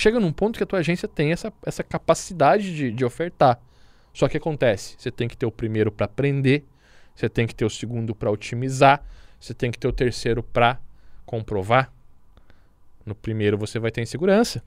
[0.00, 3.60] chega num ponto que a tua agência tem essa, essa capacidade de, de ofertar.
[4.14, 6.64] Só que acontece, você tem que ter o primeiro para aprender,
[7.14, 9.04] você tem que ter o segundo para otimizar,
[9.38, 10.78] você tem que ter o terceiro para
[11.26, 11.92] comprovar.
[13.04, 14.62] No primeiro você vai ter insegurança.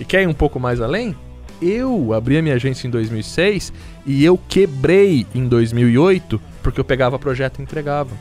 [0.00, 1.14] E quer ir um pouco mais além?
[1.60, 3.72] Eu abri a minha agência em 2006
[4.06, 8.16] e eu quebrei em 2008 porque eu pegava projeto e entregava.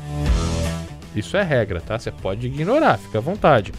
[1.16, 1.98] Isso é regra, tá?
[1.98, 3.72] Você pode ignorar, fica à vontade.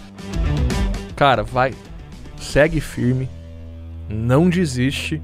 [1.18, 1.74] Cara, vai,
[2.36, 3.28] segue firme,
[4.08, 5.20] não desiste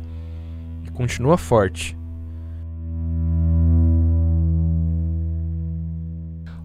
[0.85, 1.97] e continua forte.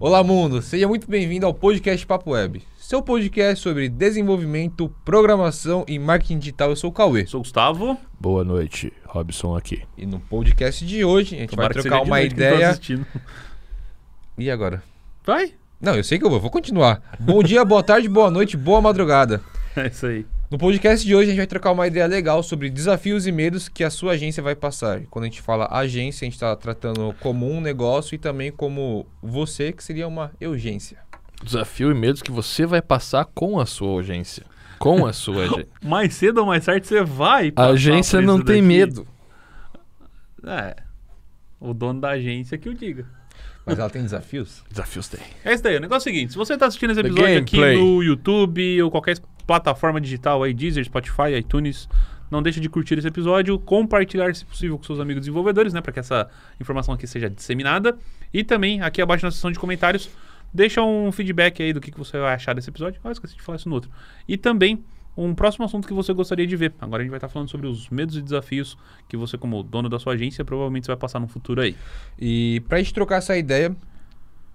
[0.00, 0.60] Olá, mundo!
[0.60, 6.70] Seja muito bem-vindo ao podcast Papo Web, seu podcast sobre desenvolvimento, programação e marketing digital.
[6.70, 7.24] Eu sou o Cauê.
[7.24, 7.96] Sou o Gustavo.
[8.18, 9.84] Boa noite, Robson aqui.
[9.96, 12.70] E no podcast de hoje a gente Tomara vai trocar uma ideia.
[12.70, 13.06] assistindo.
[14.36, 14.82] E agora?
[15.24, 15.59] Vai.
[15.80, 17.00] Não, eu sei que eu vou, vou continuar.
[17.18, 19.40] Bom dia, boa tarde, boa noite, boa madrugada.
[19.76, 20.26] É isso aí.
[20.50, 23.68] No podcast de hoje a gente vai trocar uma ideia legal sobre desafios e medos
[23.68, 25.02] que a sua agência vai passar.
[25.08, 29.06] Quando a gente fala agência, a gente está tratando como um negócio e também como
[29.22, 30.98] você, que seria uma urgência.
[31.44, 34.44] Desafio e medos que você vai passar com a sua agência.
[34.76, 35.68] Com a sua agência.
[35.80, 38.62] Mais cedo ou mais tarde você vai A agência não tem daqui.
[38.62, 39.06] medo.
[40.44, 40.74] É.
[41.60, 43.06] O dono da agência que o diga.
[43.70, 44.62] Mas ela tem desafios?
[44.68, 45.20] Desafios tem.
[45.44, 45.76] É isso daí.
[45.76, 48.90] O negócio é o seguinte: se você tá assistindo esse episódio aqui no YouTube ou
[48.90, 51.88] qualquer plataforma digital aí, Deezer, Spotify, iTunes,
[52.30, 55.80] não deixe de curtir esse episódio, compartilhar, se possível, com seus amigos desenvolvedores, né?
[55.80, 56.28] Para que essa
[56.60, 57.98] informação aqui seja disseminada.
[58.32, 60.10] E também, aqui abaixo na seção de comentários,
[60.52, 63.00] deixa um feedback aí do que, que você vai achar desse episódio.
[63.02, 63.90] Ah, esqueci de falar isso no outro.
[64.28, 64.84] E também
[65.24, 66.72] um próximo assunto que você gostaria de ver.
[66.80, 68.76] Agora a gente vai estar falando sobre os medos e desafios
[69.08, 71.76] que você, como dono da sua agência, provavelmente vai passar no futuro aí.
[72.18, 73.76] E pra gente trocar essa ideia,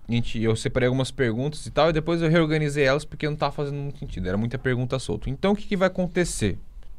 [0.08, 3.36] a gente, eu separei algumas perguntas e tal, e depois eu reorganizei elas porque não
[3.36, 4.28] tava fazendo muito sentido.
[4.28, 5.30] Era muita pergunta solta.
[5.30, 6.58] Então o que, que vai acontecer?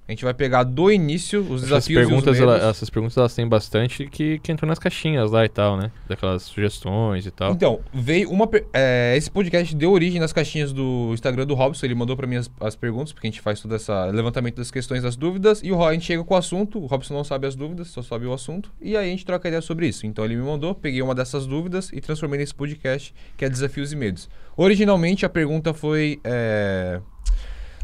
[0.08, 2.60] A gente vai pegar do início os Essas desafios perguntas, e os medos.
[2.62, 5.90] ela- essas perguntas elas têm bastante que, que entram nas caixinhas lá e tal, né?
[6.08, 7.50] Daquelas sugestões e tal.
[7.50, 8.48] Então, veio uma.
[8.72, 11.84] é, esse podcast deu origem nas caixinhas do Instagram do Robson.
[11.86, 14.70] Ele mandou pra mim as, as perguntas, porque a gente faz todo esse levantamento das
[14.70, 15.60] questões, das dúvidas.
[15.64, 16.78] E o Ro- a gente chega com o assunto.
[16.78, 18.70] O Robson não sabe as dúvidas, só sabe o assunto.
[18.80, 20.06] E aí a gente troca ideia sobre isso.
[20.06, 23.92] Então ele me mandou, peguei uma dessas dúvidas e transformei nesse podcast, que é Desafios
[23.92, 24.28] e Medos.
[24.56, 27.00] Originalmente a pergunta foi é,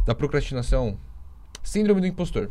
[0.07, 0.97] da procrastinação,
[1.63, 2.51] Síndrome do Impostor.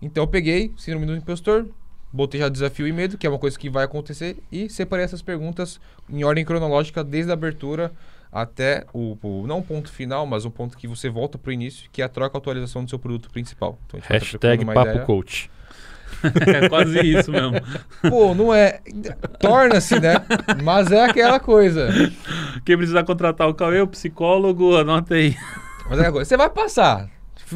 [0.00, 1.66] Então eu peguei Síndrome do Impostor,
[2.12, 5.22] botei já desafio e medo, que é uma coisa que vai acontecer, e separei essas
[5.22, 7.90] perguntas em ordem cronológica desde a abertura
[8.30, 11.88] até o, o- não o ponto final, mas um ponto que você volta pro início,
[11.92, 13.78] que é a troca e atualização do seu produto principal.
[13.86, 15.04] Então, a gente vai tá Hashtag Papo ideia.
[15.04, 15.50] Coach.
[16.46, 17.52] é quase isso mesmo.
[18.08, 18.80] Pô, não é.
[19.40, 20.14] Torna-se, né?
[20.62, 21.88] Mas é aquela coisa.
[22.64, 25.36] Quem precisar contratar o Cauê, o psicólogo, anota aí.
[25.88, 26.28] Mas é aquela coisa.
[26.28, 27.08] Você vai passar.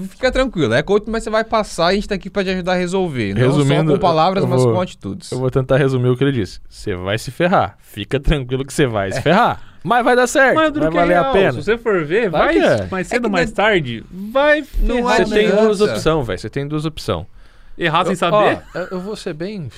[0.08, 0.72] Fica tranquilo.
[0.74, 2.76] É coach, mas você vai passar e a gente tá aqui pra te ajudar a
[2.76, 3.34] resolver.
[3.34, 5.30] Não Resumindo, só com palavras, mas vou- com atitudes.
[5.32, 6.60] Eu vou tentar resumir o que ele disse.
[6.68, 7.76] Você vai se ferrar.
[7.80, 9.62] Fica tranquilo que você vai se ferrar.
[9.82, 10.56] Mas vai dar certo.
[10.56, 11.52] Mas vai que valer é a pena.
[11.52, 12.86] Se você for ver, Vai vai, é.
[12.90, 15.36] mais É cedo ou mais não- tarde, vai Não ferrar, Você é né?
[15.36, 16.38] tem duas opções, velho.
[16.38, 17.26] Você tem duas opções.
[17.78, 18.62] Errar sem Eu- saber.
[18.74, 19.62] ó, eu, vou ser bem.
[19.62, 19.70] Vou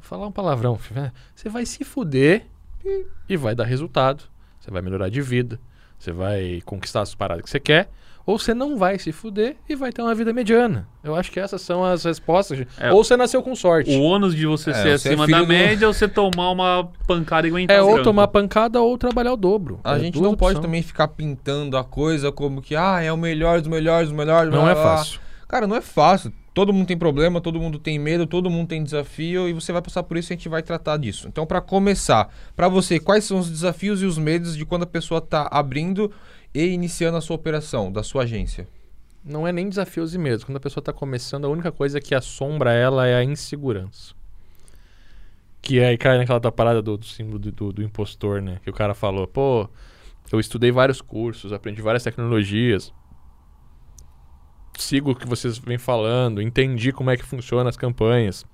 [0.00, 0.76] falar um palavrão.
[0.76, 1.10] filho.
[1.34, 2.44] Você vai se fuder
[2.84, 4.24] e, e vai dar resultado.
[4.60, 5.58] Você vai melhorar de vida.
[5.98, 7.88] Você vai conquistar as paradas que você quer.
[8.26, 10.88] Ou você não vai se fuder e vai ter uma vida mediana.
[11.02, 12.64] Eu acho que essas são as respostas.
[12.80, 12.90] É.
[12.90, 13.94] ou você nasceu com sorte.
[13.94, 16.50] O ônus de você É, ser é acima filho da do- média ou você tomar
[16.50, 19.78] uma pancada e aguentar É ou tomar pancada ou trabalhar o dobro.
[19.84, 23.16] A É gente não pode também ficar pintando a coisa como que, ah, é o
[23.18, 24.50] melhor dos melhores dos melhores.
[24.50, 24.96] Não blá, é blá, blá.
[24.96, 25.20] fácil.
[25.46, 26.32] Cara, não é fácil.
[26.54, 29.82] Todo mundo tem problema, todo mundo tem medo, todo mundo tem desafio e você vai
[29.82, 31.26] passar por isso e a gente vai tratar disso.
[31.26, 34.86] Então, pra começar, pra você, quais são os desafios e os medos de quando a
[34.86, 36.12] pessoa tá abrindo
[36.54, 38.68] e iniciando a sua operação, da sua agência?
[39.24, 40.44] Não é nem desafios e medos.
[40.44, 44.14] Quando a pessoa está começando, a única coisa que assombra ela é a insegurança.
[45.60, 48.60] Que aí cai naquela da parada do, do símbolo do, do, do impostor, né?
[48.62, 49.68] Que o cara falou, pô,
[50.30, 52.92] eu estudei vários cursos, aprendi várias tecnologias,
[54.78, 58.44] sigo o que vocês vêm falando, entendi como é que funcionam as campanhas,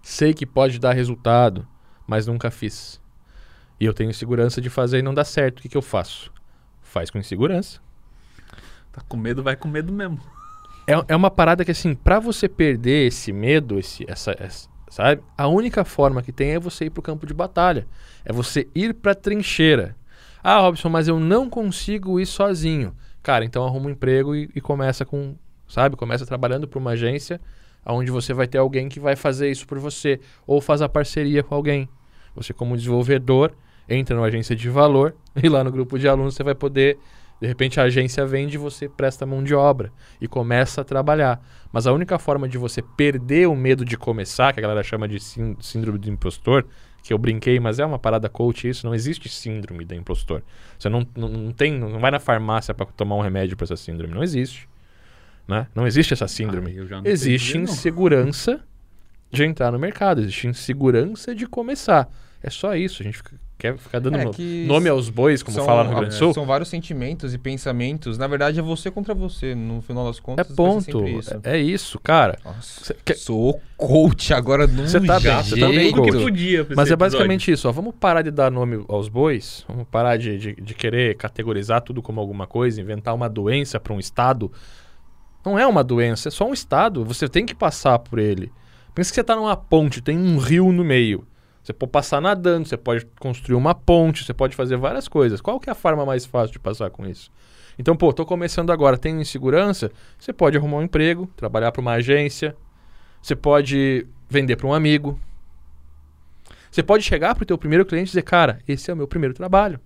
[0.00, 1.66] sei que pode dar resultado,
[2.06, 3.00] mas nunca fiz.
[3.78, 5.58] E eu tenho insegurança de fazer e não dá certo.
[5.58, 6.32] O que, que eu faço?
[6.92, 7.80] Faz com insegurança.
[8.92, 10.20] Tá com medo, vai com medo mesmo.
[10.86, 15.22] É, é uma parada que, assim, pra você perder esse medo, esse, essa, essa- sabe?
[15.38, 17.86] A única forma que tem é você ir pro campo de batalha.
[18.26, 19.96] É você ir pra trincheira.
[20.44, 22.94] Ah, Robson, mas eu não consigo ir sozinho.
[23.22, 25.34] Cara, então arruma um emprego e, e começa com,
[25.66, 25.96] sabe?
[25.96, 27.40] Começa trabalhando pra uma agência
[27.86, 30.20] onde você vai ter alguém que vai fazer isso por você.
[30.46, 31.88] Ou faz a parceria com alguém.
[32.34, 33.54] Você, como desenvolvedor,
[33.88, 36.98] entra numa agência de valor e lá no grupo de alunos você vai poder
[37.40, 39.90] De repente a agência vende e você presta mão de obra
[40.20, 41.40] e começa a trabalhar.
[41.72, 45.08] Mas a única forma de você perder o medo de começar, que a galera chama
[45.08, 46.64] de sín- síndrome do impostor,
[47.02, 50.40] que eu brinquei, mas é uma parada coach isso, não existe síndrome do impostor.
[50.78, 53.76] Você não, não, não tem, não vai na farmácia para tomar um remédio para essa
[53.76, 54.68] síndrome, não existe.
[55.48, 55.66] Né?
[55.74, 56.78] Não existe essa síndrome.
[56.78, 57.64] Ah, não existe não.
[57.64, 58.60] insegurança
[59.32, 62.08] de entrar no mercado, existe insegurança de começar.
[62.40, 65.64] É só isso, a gente fica- quer ficar dando É nome aos bois, como são-
[65.64, 66.34] fala no Rio Grande do Sul.
[66.34, 68.18] São vários sentimentos e pensamentos.
[68.18, 69.54] Na verdade, é você contra você.
[69.54, 71.06] No final das É contas, ser ponto.
[71.08, 71.40] isso.
[71.44, 72.38] É, é isso, cara.
[72.44, 75.44] Nossa, Cê quer- sou coach agora num Cê tá bem, jeito.
[75.48, 76.22] cê tá bem, Tudo que coach.
[76.24, 77.72] podia Mas é basicamente isso, ó.
[77.72, 82.02] Vamos parar de dar nome aos bois, vamos parar de, de, de querer categorizar tudo
[82.02, 84.50] como alguma coisa, inventar uma doença para um estado.
[85.44, 87.04] Não é uma doença, é só um estado.
[87.04, 88.52] Você tem que passar por ele.
[88.94, 91.24] Pensa que você está numa ponte, tem um rio no meio.
[91.62, 95.40] Você pode passar nadando, você pode construir uma ponte, você pode fazer várias coisas.
[95.40, 97.30] Qual que é a forma mais fácil de passar com isso?
[97.78, 101.92] Então, pô, tô começando agora, tenho insegurança, você pode arrumar um emprego, trabalhar para uma
[101.92, 102.56] agência,
[103.22, 105.18] você pode vender para um amigo,
[106.70, 109.06] você pode chegar para o teu primeiro cliente e dizer, cara, esse é o meu
[109.06, 109.80] primeiro trabalho.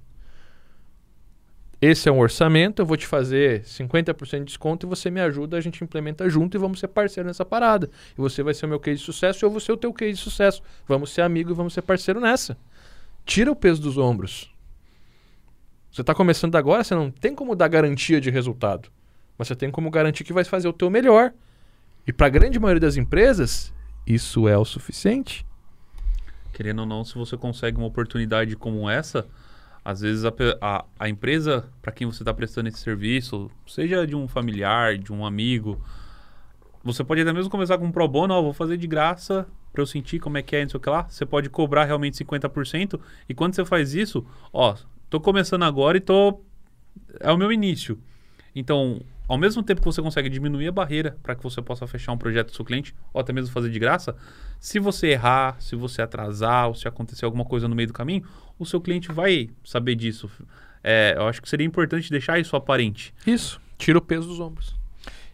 [1.80, 5.58] Esse é um orçamento, eu vou te fazer 50% de desconto e você me ajuda,
[5.58, 7.90] a gente implementa junto e vamos ser parceiro nessa parada.
[8.16, 9.92] E você vai ser o meu case de sucesso e eu vou ser o teu
[9.92, 10.62] case de sucesso.
[10.88, 12.56] Vamos ser amigo e vamos ser parceiro nessa.
[13.26, 14.50] Tira o peso dos ombros.
[15.92, 18.90] Você está começando agora, você não tem como dar garantia de resultado.
[19.36, 21.32] Mas você tem como garantir que vai fazer o teu melhor.
[22.06, 23.72] E para a grande maioria das empresas,
[24.06, 25.44] isso é o suficiente.
[26.54, 29.26] Querendo ou não, se você consegue uma oportunidade como essa,
[29.86, 34.16] às vezes a, a, a empresa para quem você está prestando esse serviço, seja de
[34.16, 35.80] um familiar, de um amigo,
[36.82, 39.80] você pode até mesmo começar com um pro bono, ó, vou fazer de graça para
[39.80, 41.04] eu sentir como é que é, não sei o que lá.
[41.08, 42.98] Você pode cobrar realmente 50%,
[43.28, 44.74] e quando você faz isso, ó,
[45.08, 46.40] tô começando agora e tô
[47.20, 47.96] é o meu início.
[48.56, 52.12] Então, ao mesmo tempo que você consegue diminuir a barreira para que você possa fechar
[52.12, 54.16] um projeto do seu cliente, ou até mesmo fazer de graça,
[54.60, 58.24] se você errar, se você atrasar, ou se acontecer alguma coisa no meio do caminho,
[58.58, 60.30] o seu cliente vai saber disso.
[60.82, 63.12] É, eu acho que seria importante deixar isso aparente.
[63.26, 63.60] Isso.
[63.76, 64.74] Tira o peso dos ombros.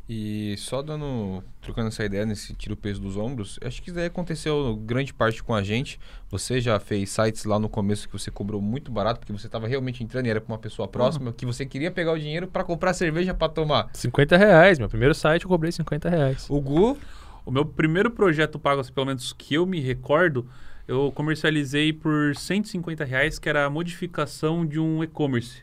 [0.08, 4.06] E só dando, trocando essa ideia nesse tiro peso dos ombros, acho que isso daí
[4.06, 5.98] aconteceu grande parte com a gente.
[6.28, 9.66] Você já fez sites lá no começo que você cobrou muito barato, porque você estava
[9.68, 12.64] realmente entrando e era para uma pessoa próxima, que você queria pegar o dinheiro para
[12.64, 13.88] comprar cerveja para tomar.
[13.94, 14.78] 50 reais.
[14.78, 16.46] Meu primeiro site eu cobrei 50 reais.
[16.50, 16.98] O Gu,
[17.44, 20.46] O meu primeiro projeto pago, assim, pelo menos que eu me recordo,
[20.86, 25.62] eu comercializei por 150 reais, que era a modificação de um e-commerce.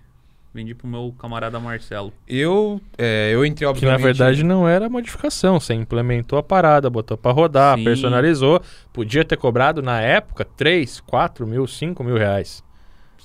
[0.53, 2.11] Vendi pro meu camarada Marcelo.
[2.27, 4.01] eu, é, eu entrei Que na obviamente...
[4.03, 5.59] verdade não era modificação.
[5.59, 7.83] Você implementou a parada, botou pra rodar, Sim.
[7.83, 8.59] personalizou.
[8.91, 12.63] Podia ter cobrado na época 3, 4 mil, 5 mil reais.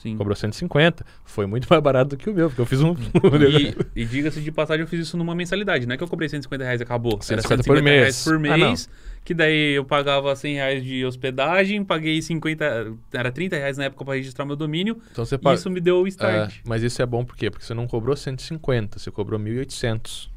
[0.04, 0.18] Sim.
[0.18, 1.02] Cobrou 150.
[1.24, 2.92] Foi muito mais barato do que o meu, porque eu fiz um.
[2.94, 5.86] E, e diga-se de passagem, eu fiz isso numa mensalidade.
[5.86, 7.14] Não é que eu cobrei 150 reais e acabou.
[7.14, 8.00] Era 150 150 por mês.
[8.00, 8.90] reais por Ah, mês.
[9.24, 12.92] que daí eu pagava 100 reais de hospedagem, paguei 50...
[13.14, 14.98] Era 30 reais na época para registrar meu domínio.
[15.10, 15.56] então você paga.
[15.56, 16.52] isso me deu o start.
[16.56, 17.50] É, mas isso é bom por quê?
[17.50, 20.28] Porque você não cobrou 150, você cobrou 1.800.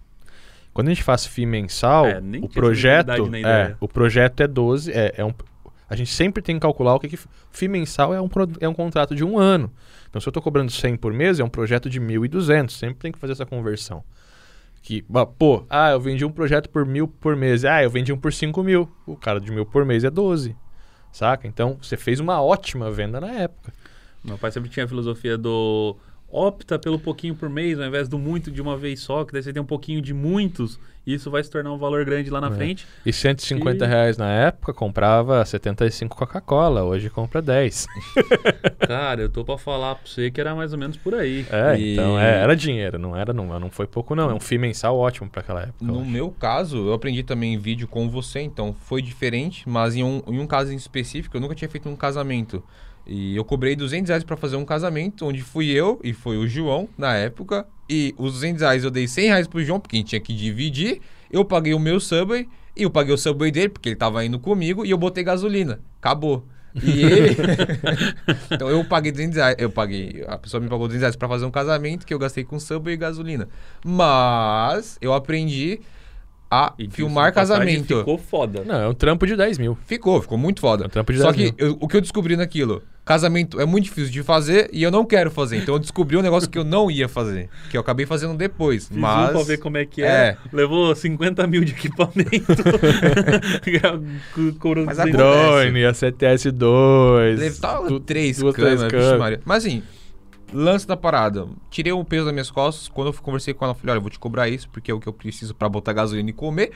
[0.73, 3.09] Quando a gente faz FII mensal, É, nem o projeto,
[3.45, 5.33] é, o projeto é 12, é, é um,
[5.89, 7.19] a gente sempre tem que calcular o que, que
[7.51, 8.29] FII mensal é um,
[8.59, 9.71] é um contrato de um ano.
[10.09, 13.11] Então se eu estou cobrando 100 por mês, é um projeto de 1.200, sempre tem
[13.11, 14.03] que fazer essa conversão.
[14.81, 15.03] Que,
[15.37, 18.31] pô, ah, eu vendi um projeto por mil por mês, ah, eu vendi um por
[18.31, 18.89] 5 mil.
[19.05, 20.55] O cara de mil por mês é 12,
[21.11, 21.47] saca?
[21.47, 23.73] Então você fez uma ótima venda na época.
[24.23, 25.95] Meu pai sempre tinha a filosofia do
[26.37, 29.41] opta pelo pouquinho por mês, ao invés do muito de uma vez só, que daí
[29.41, 32.39] você tem um pouquinho de muitos, e isso vai se tornar um valor grande lá
[32.41, 32.51] na É.
[32.51, 32.85] frente.
[33.05, 37.87] E 150 E- reais na época comprava 75 Coca-Cola, hoje compra 10.
[38.87, 41.45] Cara, eu tô pra falar pra você que era mais ou menos por aí.
[41.49, 44.39] É, E- então é, era dinheiro, não era não, não foi pouco não, é um
[44.39, 45.83] FII mensal ótimo pra aquela época.
[45.85, 50.03] No meu caso, eu aprendi também em vídeo com você, então foi diferente, mas em
[50.03, 52.63] um, em um caso em específico, eu nunca tinha feito um casamento.
[53.07, 56.45] E eu cobrei 200 reais pra fazer um casamento, onde fui eu e foi o
[56.47, 57.65] João, na época.
[57.89, 60.33] E os 200 reais eu dei 100 reais pro João, porque a gente tinha que
[60.33, 60.99] dividir.
[61.31, 64.37] Eu paguei o meu Subway, e eu paguei o Subway dele, porque ele tava indo
[64.39, 65.79] comigo, e eu botei gasolina.
[66.01, 66.45] Acabou.
[66.75, 67.35] E ele...
[68.51, 71.45] então eu paguei 200 reais, eu paguei, a pessoa me pagou 200 reais pra fazer
[71.45, 73.47] um casamento, que eu gastei com Subway e gasolina.
[73.85, 75.79] Mas eu aprendi
[76.51, 77.97] a E filmar casamento.
[77.99, 78.63] Ficou foda.
[78.65, 79.77] Não, é um trampo de 10 mil.
[79.85, 80.85] Ficou, ficou muito É foda.
[80.85, 81.69] um trampo de Só 10 que mil.
[81.71, 85.05] eu- o que eu descobri naquilo, casamento é muito difícil de fazer e eu não
[85.05, 85.57] quero fazer.
[85.57, 88.87] Então eu descobri um negócio que eu não ia fazer, que eu acabei fazendo depois.
[88.89, 90.05] Fiz mas um pra ver como é que É.
[90.07, 90.37] é.
[90.51, 92.29] Levou 50 mil de equipamento.
[94.85, 94.99] Mas 200.
[94.99, 95.11] acontece.
[95.11, 97.39] Drone, a CTS 2.
[97.39, 99.19] Levava tu- três câmeras, câmeras.
[99.19, 99.41] Maria.
[99.45, 99.83] Mas assim,
[100.53, 101.47] lance da parada.
[101.69, 102.87] Tirei um peso das minhas costas.
[102.87, 104.93] Quando eu conversei com ela, eu falei: olha, eu vou te cobrar isso, porque é
[104.93, 106.71] o que eu preciso pra botar gasolina e comer.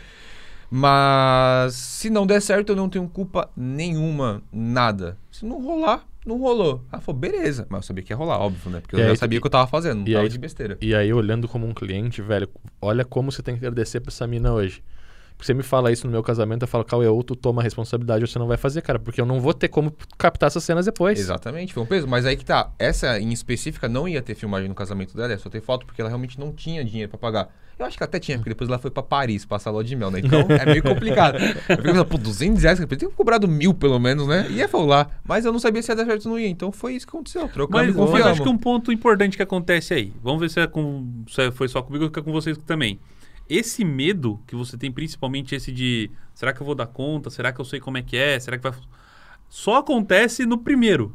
[0.72, 5.18] Mas se não der certo, eu não tenho culpa nenhuma, nada.
[5.30, 6.84] Se não rolar, não rolou.
[6.92, 7.68] Ela falou, beleza.
[7.70, 8.80] Mas eu sabia que ia rolar, óbvio, né?
[8.80, 10.30] Porque E eu já aí- sabia o que eu tava fazendo, não e tava aí-
[10.30, 10.78] de besteira.
[10.82, 12.48] E aí, olhando como um cliente, velho,
[12.82, 14.82] olha como você tem que agradecer pra essa mina hoje.
[15.42, 17.64] Porque você me fala isso no meu casamento, eu falo, Cauê, ou tu toma a
[17.64, 19.00] responsabilidade ou você não vai fazer, cara.
[19.00, 21.18] Porque eu não vou ter como captar essas cenas depois.
[21.18, 22.08] Exatamente, foi um peso.
[22.08, 22.70] Mas aí que tá.
[22.78, 26.00] Essa em específica não ia ter filmagem no casamento dela, ia só ter foto, porque
[26.00, 27.50] ela realmente não tinha dinheiro pra pagar.
[27.80, 30.12] Eu acho que até tinha, porque depois ela foi pra Paris passar lua de mel,
[30.12, 30.20] né?
[30.20, 31.40] Então é meio complicado.
[31.40, 34.46] Eu fiquei pensando, pô, 200 reais, eu tenho cobrado mil pelo menos, né?
[34.52, 35.20] Ia falar.
[35.24, 36.50] Mas eu não sabia se ia dar certo ou não ia.
[36.50, 37.50] Então foi isso que aconteceu.
[37.50, 40.14] Trocamos Mas, mas acho que um ponto importante que acontece aí.
[40.22, 43.00] Vamos ver se, é com, se foi só comigo ou se é com vocês também.
[43.54, 47.30] Esse medo que você tem, principalmente esse de será que eu vou dar conta?
[47.30, 48.40] Será que eu sei como é que é?
[48.40, 48.74] Será que vai.
[49.50, 51.14] Só acontece no primeiro.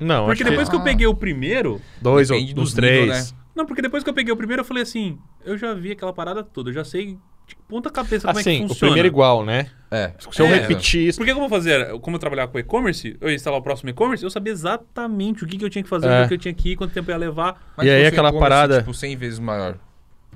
[0.00, 0.84] Não, Porque acho depois que eu Ah.
[0.84, 1.80] peguei o primeiro.
[1.98, 3.32] que dois ou dos dos nível, três.
[3.32, 3.38] né?
[3.54, 6.12] Não, porque depois que eu peguei o primeiro, eu falei assim: eu já vi aquela
[6.12, 8.90] parada toda, eu já sei de ponta cabeça como é que Assim, o funciona.
[8.92, 9.70] primeiro igual, né?
[9.90, 10.14] É.
[10.18, 10.54] Se eu É.
[10.60, 11.18] repetir isso.
[11.18, 14.24] Porque como eu fazia, como eu trabalhava com e-commerce, eu ia instalar o próximo e-commerce,
[14.24, 16.24] eu sabia exatamente o que, que eu tinha que fazer, É.
[16.24, 17.72] o que eu tinha que ir, quanto tempo ia levar.
[17.76, 19.78] Mas E aí aquela parada- Tipo, 100 vezes maior.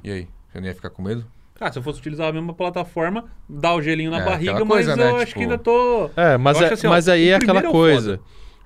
[0.05, 0.29] E aí?
[0.53, 1.27] Você não ia ficar com medo?
[1.61, 4.69] Ah, se eu fosse utilizar a mesma plataforma, dar o gelinho na É, barriga, mas
[4.69, 5.11] coisa, eu né?
[5.11, 6.11] acho Tipo- que ainda tô.
[6.17, 8.21] É, mas, é, assim, ó, mas aí o é aquela é coisa.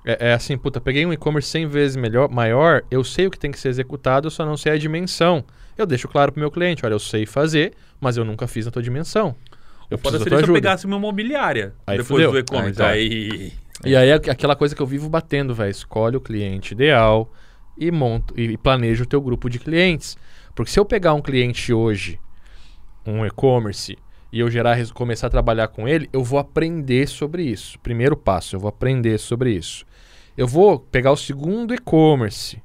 [0.05, 3.39] É, é assim, puta, peguei um e-commerce 100 vezes melhor, maior, eu sei o que
[3.39, 5.43] tem que ser executado, eu só não sei a dimensão.
[5.77, 8.71] Eu deixo claro pro meu cliente, olha, eu sei fazer, mas eu nunca fiz na
[8.71, 9.35] tua dimensão.
[9.89, 12.31] Eu Foda da seria se eu pegasse uma imobiliária Aí depois fudeu.
[12.31, 12.81] do e-commerce.
[12.81, 12.87] Ah, então.
[12.87, 13.53] Aí.
[13.85, 15.69] E aí é aqu- aquela coisa que eu vivo batendo, velho.
[15.71, 17.31] Escolhe o cliente ideal
[17.77, 20.15] e monta e planeja o teu grupo de clientes.
[20.55, 22.19] Porque se eu pegar um cliente hoje,
[23.05, 23.97] um e-commerce,
[24.31, 27.77] e eu gerar, começar a trabalhar com ele, eu vou aprender sobre isso.
[27.79, 29.85] Primeiro passo, eu vou aprender sobre isso.
[30.35, 32.59] Eu vou pegar o segundo e-commerce,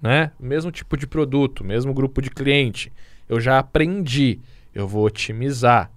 [0.00, 0.30] né?
[0.38, 2.92] Mesmo tipo de produto, mesmo grupo de cliente.
[3.28, 4.38] Eu já aprendi,
[4.72, 5.90] eu vou otimizar.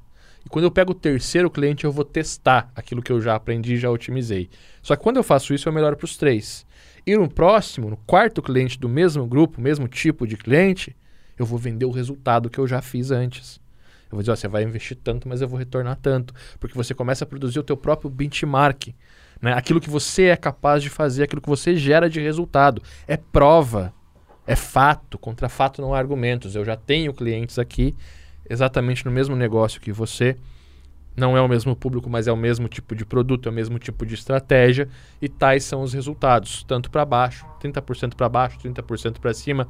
[0.44, 3.76] E quando eu pego o terceiro cliente, eu vou testar aquilo que eu já aprendi
[3.76, 4.50] e já otimizei.
[4.82, 6.66] Só que quando eu faço isso, eu melhoro para os três.
[7.06, 10.96] E no próximo, no quarto cliente do mesmo grupo, mesmo tipo de cliente,
[11.38, 13.64] eu vou vender o resultado que eu já fiz antes.
[14.16, 16.34] Vou dizer, ó, você vai investir tanto, mas eu vou retornar tanto.
[16.60, 18.94] Porque você começa a produzir o teu próprio benchmark.
[19.42, 19.54] Né?
[19.54, 22.82] Aquilo que você é capaz de fazer, aquilo que você gera de resultado.
[23.08, 23.94] É prova,
[24.48, 25.18] é fato.
[25.18, 26.56] Contra fato não há argumentos.
[26.56, 27.96] Eu já tenho clientes aqui
[28.50, 30.36] exatamente no mesmo negócio que você.
[31.16, 33.80] Não é o mesmo público, mas é o mesmo tipo de produto, é o mesmo
[33.80, 34.90] tipo de estratégia.
[35.22, 39.68] E tais são os resultados, tanto para baixo, 30% para baixo, 30% para cima.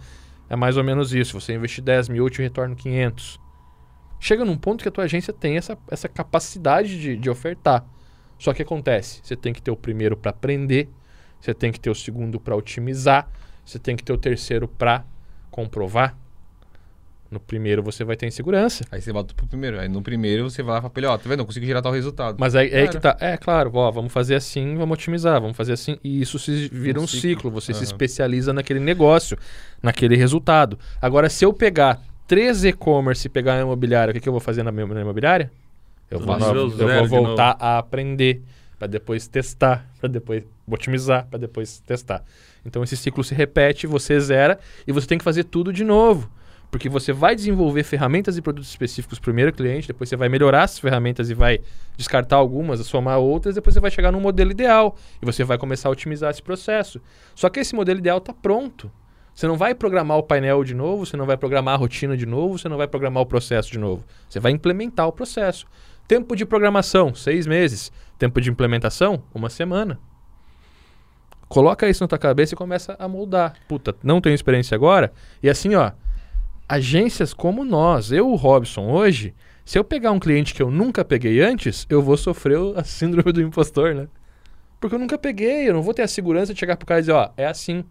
[0.50, 1.40] É mais ou menos isso.
[1.40, 3.45] Você investir 10 mil, eu te retorno 500.
[4.20, 7.86] Chega num ponto que a tua agência tem essa, essa capacidade de, de ofertar.
[8.38, 10.90] Só que acontece, você tem que ter o primeiro para aprender,
[11.40, 13.30] você tem que ter o segundo para otimizar,
[13.66, 15.06] você tem que ter o terceiro para
[15.50, 16.18] comprovar.
[17.32, 18.86] No primeiro você vai ter insegurança.
[18.92, 19.80] Aí você volta pro primeiro.
[19.80, 21.40] Aí no primeiro você vai lá e fala pra ele, ó, tá vendo?
[21.40, 22.38] Eu consigo gerar tal resultado.
[22.40, 23.18] Mas aí, é aí que tá.
[23.20, 25.98] É claro, ó, vamos fazer assim, vamos otimizar, vamos fazer assim.
[26.04, 27.22] E isso se vira um, Um ciclo.
[27.22, 27.52] ciclo.
[27.52, 27.84] Você se Aham.
[27.84, 29.38] especializa naquele negócio,
[29.82, 30.78] naquele resultado.
[31.02, 34.40] Agora, se eu pegar três e-commerce e pegar a imobiliária, o que, que eu vou
[34.40, 35.52] fazer na, minha- na imobiliária?
[36.10, 36.36] Eu vou,
[36.82, 38.42] eu vou voltar a aprender,
[38.78, 42.24] para depois testar, para depois otimizar, para depois testar.
[42.66, 46.30] Então esse ciclo se repete, você zera e você tem que fazer tudo de novo.
[46.72, 50.28] Porque você vai desenvolver ferramentas e produtos específicos para o primeiro cliente, depois você vai
[50.28, 51.60] melhorar essas ferramentas e vai
[51.96, 55.88] descartar algumas, somar outras, depois você vai chegar num modelo ideal e você vai começar
[55.88, 57.00] a otimizar esse processo.
[57.34, 58.92] Só que esse modelo ideal está pronto.
[59.36, 62.26] Você não vai programar o painel de novo, você não vai programar a rotina de
[62.26, 64.06] novo, você não vai programar o processo de novo.
[64.30, 65.68] Você vai implementar o processo.
[66.08, 67.92] Tempo de programação, seis meses.
[68.18, 70.00] Tempo de implementação, uma semana.
[71.50, 73.56] Coloca isso na tua cabeça e começa a moldar.
[73.68, 75.12] Puta, não tenho experiência agora.
[75.44, 75.92] E assim, ó,
[76.68, 81.04] agências como nós, eu, o Robson, hoje, se eu pegar um cliente que eu nunca
[81.04, 84.08] peguei antes, eu vou sofrer a síndrome do impostor, né?
[84.80, 87.04] Porque eu nunca peguei, eu não vou ter a segurança de chegar pro cara e
[87.04, 87.84] dizer, ó, é assim.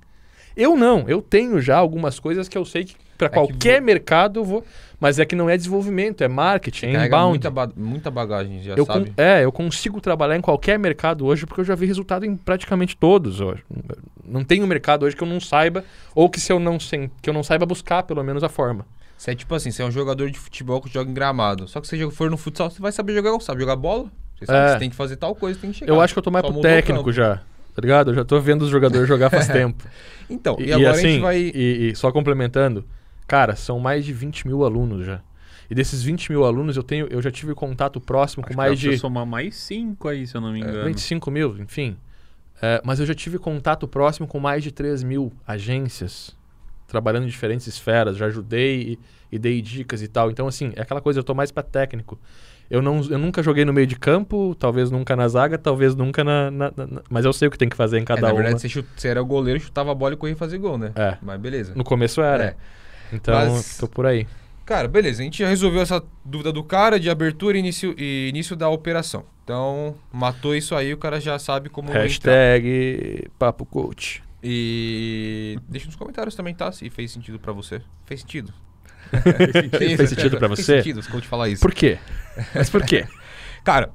[0.57, 3.87] Eu não, eu tenho já algumas coisas que eu sei que para que qualquer vo-
[3.87, 4.65] mercado eu vou,
[5.01, 7.29] mas é que não é desenvolvimento, é marketing, é inbound.
[7.31, 9.13] muita, ba- muita bagagem, já Eu con- sabe.
[9.17, 12.97] é, eu consigo trabalhar em qualquer mercado hoje porque eu já vi resultado em praticamente
[12.97, 13.63] todos hoje.
[14.25, 15.85] Não tem um mercado hoje que eu não saiba
[16.15, 18.85] ou que se eu não sei, que eu não saiba buscar pelo menos a forma.
[19.17, 21.69] Você é tipo assim, você é um jogador de futebol que joga em gramado.
[21.69, 24.11] Só que se você for no futsal, você vai saber jogar, sabe jogar bola.
[24.39, 24.65] Você sabe É.
[24.67, 25.93] que você tem que fazer tal coisa, tem que chegar.
[25.93, 27.41] Eu acho que eu tô mais Só pro técnico já.
[27.75, 28.11] Tá ligado?
[28.13, 29.85] Eu já tô vendo os jogadores jogar faz tempo.
[30.31, 31.39] Então, e, E, agora assim, a gente vai...
[31.39, 32.85] e, e só complementando,
[33.27, 35.21] cara, são mais de 20 mil alunos já.
[35.69, 38.79] E desses 20 mil alunos, eu tenho, eu já tive contato próximo Acho com mais
[38.79, 40.85] de somar mais cinco aí, se eu não me engano.
[40.85, 41.97] 25 mil, enfim.
[42.63, 46.37] É, mas eu já tive contato próximo com mais de 3 mil agências,
[46.87, 48.17] trabalhando em diferentes esferas.
[48.17, 48.99] Já ajudei e,
[49.33, 50.31] e dei dicas e tal.
[50.31, 52.19] Então, assim, é aquela coisa, eu tô mais para técnico.
[52.71, 56.25] Eu, não, eu nunca joguei no meio de campo, talvez nunca na zaga, talvez nunca
[56.25, 58.29] na, na- na- Mas eu sei o que tem que fazer em É, cada na
[58.29, 58.43] uma.
[58.43, 60.93] verdade, você, você era o goleiro, chutava a bola e corria fazer gol, né?
[60.97, 61.17] É.
[61.23, 61.73] Mas beleza.
[61.77, 62.45] No começo era.
[62.45, 62.57] É.
[63.13, 64.27] Então, Mas- tô por aí.
[64.65, 65.21] Cara, beleza.
[65.21, 68.69] A gente já resolveu essa dúvida do cara de abertura e início, e início da
[68.71, 69.25] operação.
[69.45, 72.03] Então, matou isso aí, o cara já sabe como entrar.
[72.03, 74.23] Hashtag Papo Coach.
[74.43, 76.73] E deixa nos comentários também, tá?
[76.73, 77.83] Se fez sentido pra você.
[78.07, 78.53] Fez sentido.
[79.97, 80.63] Fez sentido pra você?
[80.65, 81.61] Fez sentido, se eu te falar isso.
[81.63, 81.99] Por quê?
[82.55, 83.07] Mas por quê?
[83.65, 83.91] Cara,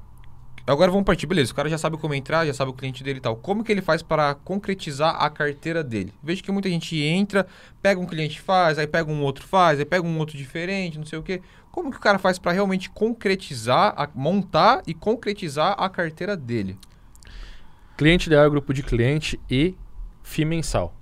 [0.66, 1.26] agora vamos partir.
[1.26, 3.36] Beleza, o cara já sabe como entrar, já sabe o cliente dele e tal.
[3.36, 6.12] Como que ele faz para concretizar a carteira dele?
[6.22, 7.46] Vejo que muita gente entra,
[7.82, 11.06] pega um cliente faz, aí pega um outro faz, aí pega um outro diferente, não
[11.06, 11.40] sei o quê.
[11.70, 16.76] Como que o cara faz para realmente concretizar, a- montar e concretizar a carteira dele?
[17.96, 19.74] Cliente ideal é grupo de cliente e
[20.22, 20.96] FII mensal.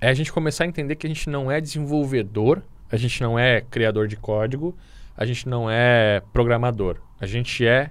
[0.00, 3.38] É a gente começar a entender que a gente não é desenvolvedor, a gente não
[3.38, 4.76] é criador de código,
[5.16, 6.98] a gente não é programador.
[7.18, 7.90] A gente é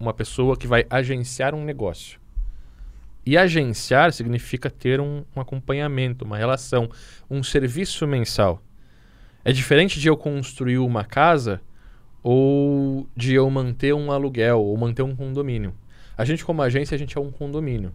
[0.00, 2.18] uma pessoa que vai agenciar um negócio.
[3.26, 6.88] E agenciar significa ter um, um acompanhamento, uma relação,
[7.30, 8.62] um serviço mensal.
[9.44, 11.60] É diferente de eu construir uma casa
[12.22, 15.74] ou de eu manter um aluguel ou manter um condomínio.
[16.16, 17.92] A gente, como agência, a gente é um condomínio.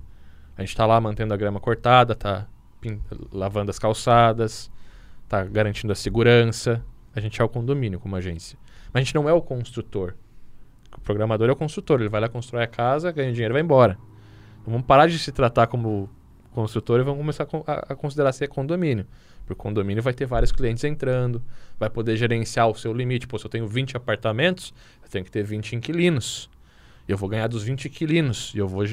[0.55, 2.48] A gente está lá mantendo a grama cortada, tá
[2.79, 4.72] pin- lavando as calçadas,
[5.27, 6.84] tá garantindo a segurança.
[7.15, 8.58] A gente é o condomínio como agência.
[8.92, 10.13] Mas a gente não é o construtor.
[10.96, 12.00] O programador é o construtor.
[12.00, 13.98] Ele vai lá constrói a casa, ganha dinheiro e vai embora.
[14.62, 16.10] Então vamos parar de se tratar como
[16.51, 19.06] construtor e vamos começar a a, considerar ser condomínio.
[19.39, 21.44] Porque o condomínio vai ter vários clientes entrando,
[21.77, 23.27] vai poder gerenciar o seu limite.
[23.27, 26.50] Pô, se eu tenho 20 apartamentos, eu tenho que ter 20 inquilinos.
[27.08, 28.53] Eu vou ganhar dos 20 inquilinos.
[28.56, 28.86] E eu vou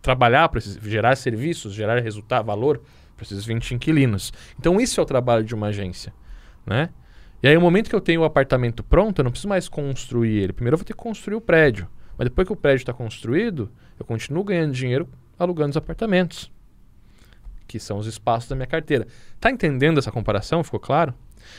[0.00, 2.80] trabalhar para gerar serviços, gerar resultado, valor
[3.20, 4.32] para esses 20 inquilinos.
[4.58, 6.12] Então, isso é o trabalho de uma agência.
[6.66, 6.88] Né?
[7.42, 10.38] E aí, no momento que eu tenho o apartamento pronto, eu não preciso mais construir
[10.42, 10.52] ele.
[10.52, 11.86] Primeiro, eu vou ter que construir o prédio.
[12.18, 16.50] Mas depois que o prédio está construído, eu continuo ganhando dinheiro alugando os apartamentos,
[17.66, 19.06] que são os espaços da minha carteira.
[19.40, 20.62] Tá entendendo essa comparação?
[20.62, 21.14] Ficou claro?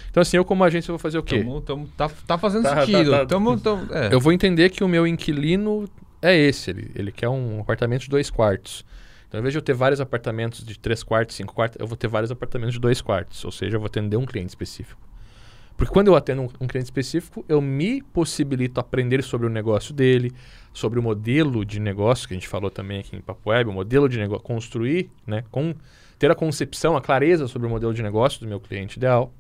[0.10, 1.40] Então, assim, eu como agência vou fazer o quê?
[1.40, 3.12] Tamo, tamo- tá, tá fazendo Tá, tá, sentido.
[3.12, 3.26] tá.
[3.26, 3.60] Tamo-
[3.92, 4.14] é.
[4.14, 5.90] Eu vou entender que o meu inquilino
[6.22, 6.70] é esse.
[6.70, 8.86] Ele, ele quer um apartamento de dois quartos.
[9.32, 11.96] Então, ao invés de eu ter vários apartamentos de três quartos, cinco quartos, eu vou
[11.96, 13.46] ter vários apartamentos de dois quartos.
[13.46, 15.00] Ou seja, eu vou atender um cliente específico.
[15.78, 19.94] Porque quando eu atendo um, um cliente específico, eu me possibilito aprender sobre o negócio
[19.94, 20.34] dele,
[20.74, 23.74] sobre o modelo de negócio, que a gente falou também aqui em Papo Web, o
[23.74, 25.74] modelo de negócio, construir, né, com,
[26.20, 29.34] ter a concepção, a clareza sobre o modelo de negócio do meu cliente ideal.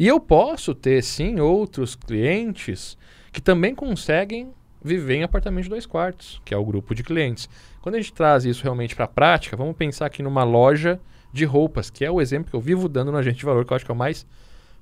[0.00, 2.98] E eu posso ter, sim, outros clientes
[3.30, 4.52] que também conseguem
[4.82, 7.48] viver em apartamento de dois quartos, que é o grupo de clientes.
[7.80, 11.00] Quando a gente traz isso realmente para a prática, vamos pensar aqui numa loja
[11.32, 13.72] de roupas, que é o exemplo que eu vivo dando no agente de valor, que
[13.72, 14.26] eu acho que é o mais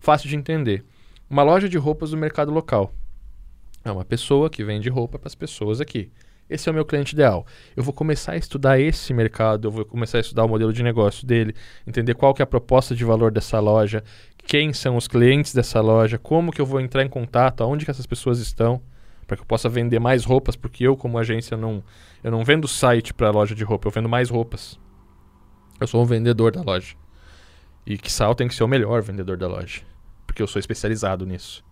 [0.00, 0.84] fácil de entender.
[1.28, 2.92] Uma loja de roupas do mercado local.
[3.84, 6.10] É uma pessoa que vende roupa para as pessoas aqui.
[6.50, 7.46] Esse é o meu cliente ideal.
[7.76, 10.82] Eu vou começar a estudar esse mercado, eu vou começar a estudar o modelo de
[10.82, 11.54] negócio dele,
[11.86, 14.02] entender qual que é a proposta de valor dessa loja,
[14.44, 17.90] quem são os clientes dessa loja, como que eu vou entrar em contato, aonde que
[17.90, 18.82] essas pessoas estão,
[19.30, 21.84] para que eu possa vender mais roupas, porque eu como agência não
[22.20, 24.76] eu não vendo site para loja de roupa, eu vendo mais roupas.
[25.78, 26.96] Eu sou um vendedor da loja.
[27.86, 29.82] E que sal tem que ser o melhor vendedor da loja,
[30.26, 31.62] porque eu sou especializado nisso.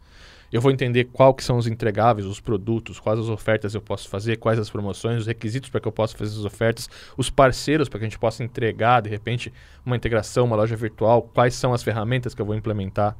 [0.53, 4.09] Eu vou entender qual que são os entregáveis, os produtos, quais as ofertas eu posso
[4.09, 7.88] fazer, quais as promoções, os requisitos para que eu possa fazer as ofertas, os parceiros
[7.88, 9.53] para que a gente possa entregar, de repente,
[9.85, 13.16] uma integração, uma loja virtual, quais são as ferramentas que eu vou implementar,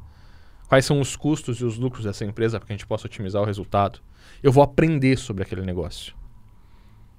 [0.69, 3.43] quais são os custos e os lucros dessa empresa para que a gente possa otimizar
[3.43, 4.01] o resultado.
[4.43, 6.15] Eu vou aprender sobre aquele negócio.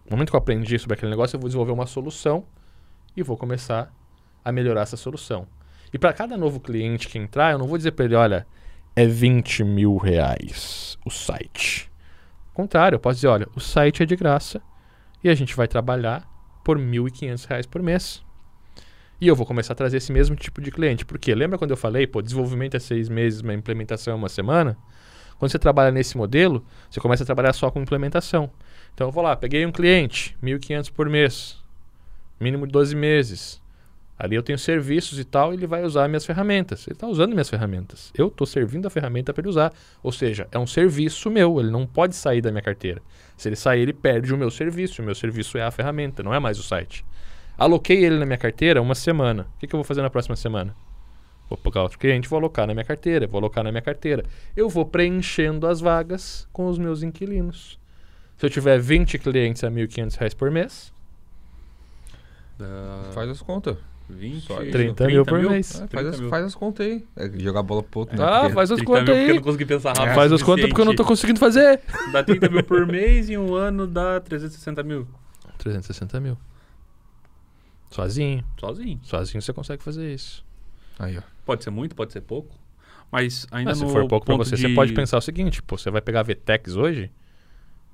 [0.05, 2.45] No momento que eu aprendi sobre aquele negócio, eu vou desenvolver uma solução
[3.17, 3.91] e vou começar
[4.45, 5.47] a melhorar essa solução.
[5.91, 8.47] E para cada novo cliente que entrar, eu não vou dizer para ele, olha,
[8.95, 11.91] é 20 mil reais o site.
[12.49, 14.61] Ao contrário, eu posso dizer, olha, o site é de graça
[15.23, 16.27] e a gente vai trabalhar
[16.63, 18.23] por 1.500 reais por mês.
[19.21, 21.05] E eu vou começar a trazer esse mesmo tipo de cliente.
[21.05, 24.77] Porque lembra quando eu falei, pô, desenvolvimento é seis meses, uma implementação é uma semana?
[25.37, 28.49] Quando você trabalha nesse modelo, você começa a trabalhar só com implementação.
[28.93, 31.57] Então eu vou lá, peguei um cliente, 1.500 por mês,
[32.39, 33.61] mínimo de 12 meses.
[34.17, 36.85] Ali eu tenho serviços e tal, ele vai usar minhas ferramentas.
[36.85, 38.11] Ele está usando minhas ferramentas.
[38.17, 39.73] Eu estou servindo a ferramenta para ele usar.
[40.03, 43.01] Ou seja, é um serviço meu, ele não pode sair da minha carteira.
[43.37, 45.01] Se ele sair, ele perde o meu serviço.
[45.01, 47.05] O meu serviço é a ferramenta, não é mais o site.
[47.59, 49.47] Aloquei ele na minha carteira uma semana.
[49.55, 50.75] O que, que eu vou fazer na próxima semana?
[51.49, 54.23] Vou pegar outro cliente, vou alocar na minha carteira, vou alocar na minha carteira.
[54.55, 57.79] Eu vou preenchendo as vagas com os meus inquilinos.
[58.37, 60.93] Se eu tiver 20 clientes a R$ 1.500 por mês,
[63.13, 63.77] Faz as contas.
[64.09, 64.71] 20, Só isso.
[64.71, 65.75] 30 mil por mês.
[65.75, 66.29] É, faz, 30 as, mil.
[66.29, 67.05] faz as contas aí.
[67.15, 68.17] É, jogar bola pro outro.
[68.17, 68.23] né?
[68.25, 69.35] Ah, Porque- faz as 30 contas mil porque eu aí.
[69.35, 70.15] não consegui pensar rápido.
[70.15, 71.79] Faz as contas porque eu não tô conseguindo fazer.
[72.11, 75.07] Dá 30 mil por mês e um ano dá 360 mil.
[75.59, 76.37] 360 mil.
[77.89, 78.45] Sozinho.
[78.59, 78.99] Sozinho.
[79.03, 80.45] Sozinho você consegue fazer isso.
[80.97, 81.21] Aí, ó.
[81.45, 82.55] Pode ser muito, pode ser pouco.
[83.11, 84.61] Mas ainda Ah, se for pouco pra ponto você, de...
[84.61, 87.11] você pode pensar o seguinte: pô, você vai pegar a VTEX hoje.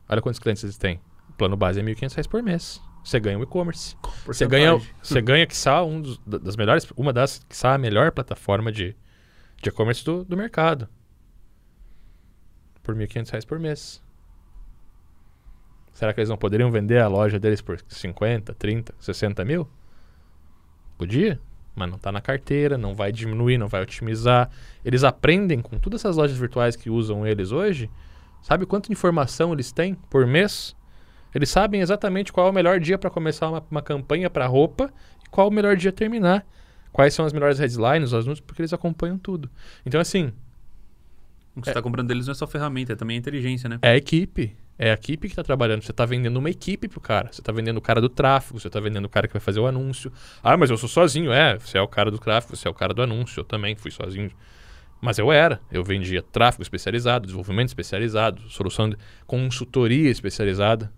[0.09, 0.99] Olha quantos clientes eles têm.
[1.29, 2.81] O plano base é 1.500 reais por mês.
[3.03, 3.95] Você ganha o e-commerce.
[4.25, 8.11] Você ganha, você ganha quiçá, um dos, da- das melhores, uma das, quiçá, a melhor
[8.11, 8.95] plataforma de
[9.61, 10.87] de e-commerce do, do mercado.
[12.83, 14.03] Por 1.500 reais por mês.
[15.93, 19.67] Será que eles não poderiam vender a loja deles por 50, 30, 60 mil?
[20.97, 21.39] Podia,
[21.75, 24.49] mas não está na carteira, não vai diminuir, não vai otimizar.
[24.83, 27.89] Eles aprendem com todas essas lojas virtuais que usam eles hoje.
[28.41, 30.75] Sabe quanta informação eles têm por mês?
[31.33, 34.89] Eles sabem exatamente qual é o melhor dia para começar uma, uma campanha para roupa
[35.25, 36.45] e qual é o melhor dia terminar.
[36.93, 39.49] Quais são as melhores headlines, os anúncios, porque eles acompanham tudo.
[39.85, 40.31] Então, assim,
[41.55, 43.79] O que você está comprando deles não é só ferramenta, é também a inteligência, né?
[43.81, 44.55] é a equipe.
[44.77, 45.83] É a equipe que está trabalhando.
[45.83, 47.31] Você está vendendo uma equipe pro cara.
[47.31, 49.59] Você está vendendo o cara do tráfego, você está vendendo o cara que vai fazer
[49.59, 50.11] o anúncio.
[50.43, 51.31] Ah, mas eu sou sozinho.
[51.31, 53.39] É, você é o cara do tráfego, você é o cara do anúncio.
[53.39, 54.31] Eu também fui sozinho.
[55.01, 55.61] Mas eu era.
[55.71, 60.91] Eu vendia tráfego especializado, desenvolvimento especializado, solução de consultoria especializada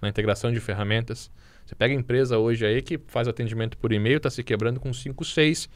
[0.00, 1.30] na integração de ferramentas.
[1.64, 4.92] Você pega a empresa hoje aí que faz atendimento por e-mail, está se quebrando com
[4.92, 5.68] 5, 6,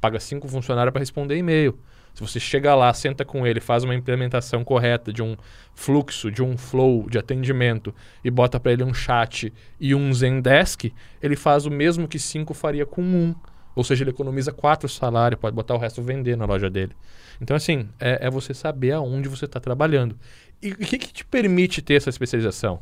[0.00, 1.78] paga 5 funcionários para responder e-mail.
[2.14, 5.36] Se você chega lá, senta com ele, faz uma implementação correta de um
[5.74, 10.92] fluxo, de um flow de atendimento e bota para ele um chat e um Zendesk,
[11.20, 13.34] ele faz o mesmo que 5 faria com um.
[13.74, 16.92] Ou seja, ele economiza quatro salários, pode botar o resto vender na loja dele.
[17.40, 20.16] Então, assim, é, é você saber aonde você está trabalhando.
[20.62, 22.80] E o que, que te permite ter essa especialização?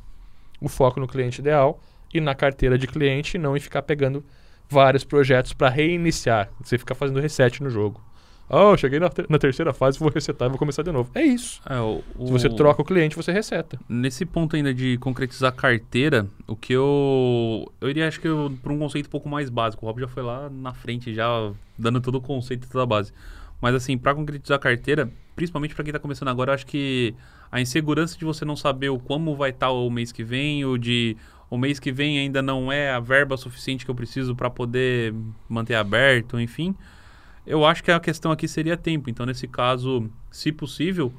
[0.61, 1.81] O foco no cliente ideal
[2.13, 4.23] e na carteira de cliente, e não em ficar pegando
[4.69, 6.51] vários projetos para reiniciar.
[6.63, 8.12] Você fica fazendo reset no jogo.
[8.49, 11.11] Oh, cheguei na, ter- na terceira fase, vou resetar e vou começar de novo.
[11.15, 11.61] É isso.
[11.69, 13.79] É, o- o- Se você troca o cliente, você reseta.
[13.89, 17.73] Nesse ponto ainda de concretizar a carteira, o que eu.
[17.81, 18.29] Eu iria, acho que,
[18.63, 19.85] pra um conceito um pouco mais básico.
[19.87, 23.13] O Rob já foi lá na frente, já dando todo o conceito, toda a base.
[23.61, 27.15] Mas, assim, pra concretizar a carteira, principalmente pra quem tá começando agora, eu acho que
[27.51, 30.77] a insegurança de você não saber o como vai estar o mês que vem, ou
[30.77, 31.17] de
[31.49, 35.15] o mês que vem ainda não é a verba suficiente que eu preciso pra poder
[35.49, 36.75] manter aberto, enfim.
[37.47, 39.11] Eu acho que a questão aqui seria tempo.
[39.11, 41.13] Então, nesse caso, se possível,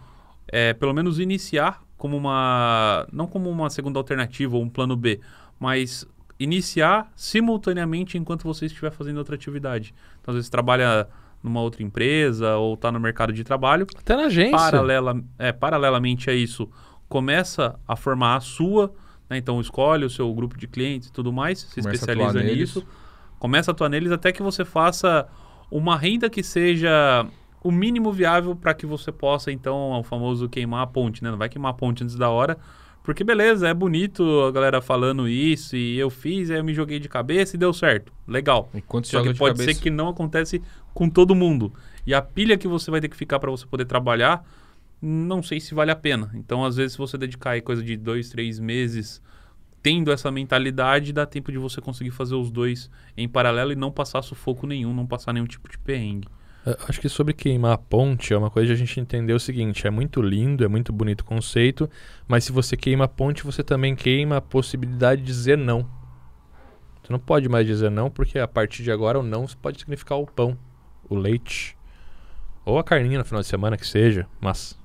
[0.48, 3.06] é, pelo menos iniciar como uma.
[3.12, 5.20] Não como uma segunda alternativa ou um plano B,
[5.60, 6.08] mas
[6.40, 9.94] iniciar simultaneamente enquanto você estiver fazendo outra atividade.
[10.22, 11.08] Então, às vezes, trabalha
[11.42, 13.86] numa outra empresa ou está no mercado de trabalho.
[13.98, 14.58] Até na agência.
[14.58, 16.70] Paralela, é, paralelamente a isso,
[17.10, 18.94] começa a formar a sua.
[19.30, 19.38] né?
[19.38, 22.58] Então, escolhe o seu grupo de clientes e tudo mais, se Começa especializa atuar neles.
[22.76, 22.88] nisso.
[23.40, 25.28] Começa a atuar neles até que você faça
[25.78, 27.26] uma renda que seja
[27.64, 31.32] o mínimo viável para que você possa, então, o famoso queimar a ponte, né?
[31.32, 32.58] Não vai queimar a ponte antes da hora.
[33.04, 37.00] Porque beleza, é bonito a galera falando isso e eu fiz, aí eu me joguei
[37.00, 38.14] de cabeça e deu certo.
[38.26, 38.70] Legal.
[38.74, 39.74] Enquanto Só que de pode cabeça.
[39.74, 40.62] ser que não acontece
[40.94, 41.74] com todo mundo.
[42.06, 44.46] E a pilha que você vai ter que ficar para você poder trabalhar,
[45.02, 46.32] não sei se vale a pena.
[46.36, 49.22] Então, às vezes, se você dedicar aí coisa de dois, três meses
[49.84, 53.91] tendo essa mentalidade, dá tempo de você conseguir fazer os dois em paralelo e não
[53.91, 56.30] passar sufoco nenhum, não passar nenhum tipo de perrengue.
[56.65, 59.39] Eu Acho que sobre queimar a ponte é uma coisa de a gente entender o
[59.39, 61.89] seguinte: é muito lindo, é muito bonito o conceito,
[62.26, 65.86] mas se você queima a ponte, você também queima a possibilidade de dizer não.
[67.04, 70.17] Você não pode mais dizer não, porque a partir de agora o não pode significar
[70.17, 70.58] o pão,
[71.10, 71.76] o leite,
[72.63, 74.80] ou a carninha no final de semana que seja, mas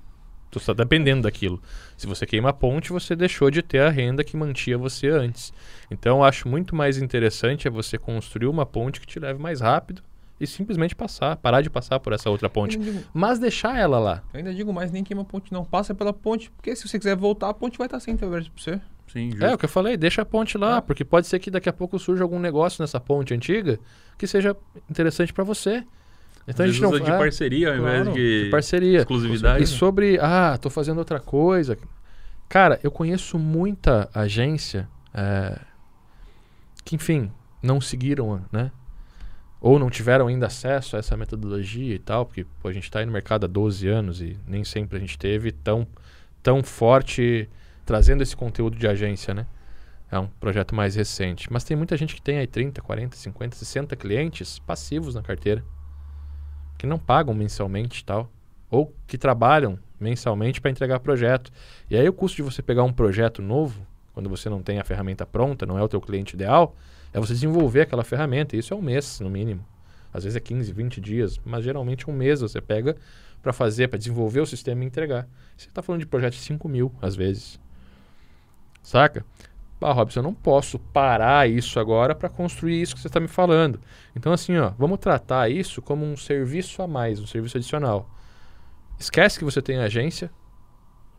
[0.51, 1.63] tu está dependendo daquilo.
[1.99, 5.53] Se você queima a ponte, você deixou de ter a renda que mantinha você antes.
[5.91, 9.61] Então, eu acho muito mais interessante é você construir uma ponte que te leve mais
[9.61, 10.01] rápido
[10.41, 14.23] e simplesmente passar, parar de passar por essa outra ponte, digo, mas deixar ela lá.
[14.33, 15.65] eu ainda digo mais, nem queima a ponte não.
[15.65, 18.63] Passa pela ponte, porque se você quiser voltar, a ponte vai estar sempre aberta pra
[18.63, 18.81] você.
[19.13, 20.81] Sim, É o que eu falei, deixa a ponte lá, É.
[20.81, 23.81] porque pode ser que daqui a pouco surja algum negócio nessa ponte antiga
[24.17, 24.55] que seja
[24.89, 25.83] interessante para você.
[26.49, 28.51] Então Às a gente vezes não usa de é, parceria ao invés claro, de, de
[28.51, 28.99] parceria.
[29.01, 29.63] exclusividade.
[29.63, 31.77] E sobre, ah, tô fazendo outra coisa.
[32.49, 35.59] Cara, eu conheço muita agência é,
[36.83, 37.31] que, enfim,
[37.63, 38.73] não seguiram, né?
[39.61, 43.01] Ou não tiveram ainda acesso a essa metodologia e tal, porque pô, a gente está
[43.01, 45.87] aí no mercado há 12 anos e nem sempre a gente teve tão,
[46.43, 47.47] tão forte
[47.85, 49.47] trazendo esse conteúdo de agência, né?
[50.11, 51.53] É um projeto mais recente.
[51.53, 55.63] Mas tem muita gente que tem aí 30, 40, 50, 60 clientes passivos na carteira
[56.79, 58.31] que não pagam mensalmente e tal,
[58.71, 61.51] ou que trabalham mensalmente para entregar projeto.
[61.91, 64.85] E aí o custo de você pegar um projeto novo, quando você não tem a
[64.85, 66.75] ferramenta pronta, não é o teu cliente ideal,
[67.13, 68.55] É você desenvolver aquela ferramenta.
[68.55, 69.65] Isso é um mês, no mínimo.
[70.13, 72.97] Às vezes é 15, 20 dias, mas geralmente um mês você pega
[73.43, 75.27] para fazer, para desenvolver o sistema e entregar.
[75.57, 77.59] Você está falando de projeto de 5 mil, às vezes.
[78.83, 79.25] Saca?
[79.81, 83.29] Ah, Robson, eu não posso parar isso agora para construir isso que você está me
[83.29, 83.81] falando.
[84.15, 88.11] Então, assim, ó, vamos tratar isso como um serviço a mais, um serviço adicional.
[88.99, 90.31] Esquece que você tem agência,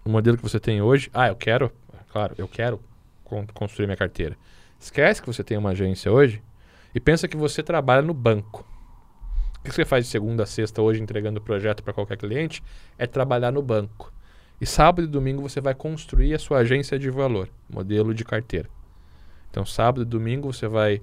[0.03, 1.09] o modelo que você tem hoje.
[1.13, 1.71] Ah, eu quero,
[2.11, 2.81] claro, eu quero
[3.23, 4.35] con construir minha carteira.
[4.77, 6.41] Esquece que você tem uma agência hoje
[6.93, 8.65] e pensa que você trabalha no banco.
[9.59, 12.63] O que você faz de segunda a sexta hoje entregando projeto para qualquer cliente?
[12.97, 14.11] É trabalhar no banco.
[14.61, 18.69] E sábado e domingo você vai construir a sua agência de valor, modelo de carteira.
[19.49, 21.01] Então, sábado e domingo você vai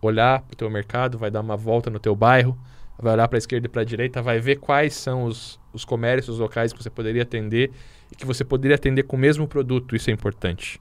[0.00, 2.58] olhar para o teu mercado, vai dar uma volta no teu bairro,
[2.98, 5.84] vai olhar para a esquerda e para a direita, vai ver quais são os, os
[5.84, 7.70] comércios locais que você poderia atender
[8.10, 9.94] e que você poderia atender com o mesmo produto.
[9.94, 10.80] Isso é importante.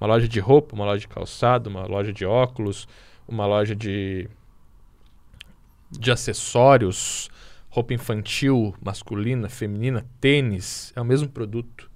[0.00, 2.88] Uma loja de roupa, uma loja de calçado, uma loja de óculos,
[3.28, 4.28] uma loja de
[5.90, 7.28] de acessórios,
[7.70, 11.88] roupa infantil, masculina, feminina, tênis, é o mesmo produto.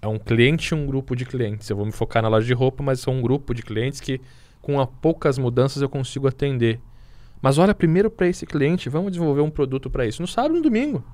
[0.00, 1.68] É um cliente e um grupo de clientes.
[1.68, 4.20] Eu vou me focar na loja de roupa, mas são um grupo de clientes que,
[4.60, 6.80] com poucas mudanças, eu consigo atender.
[7.40, 10.22] Mas olha primeiro para esse cliente, vamos desenvolver um produto para isso.
[10.22, 11.04] No sábado e no domingo.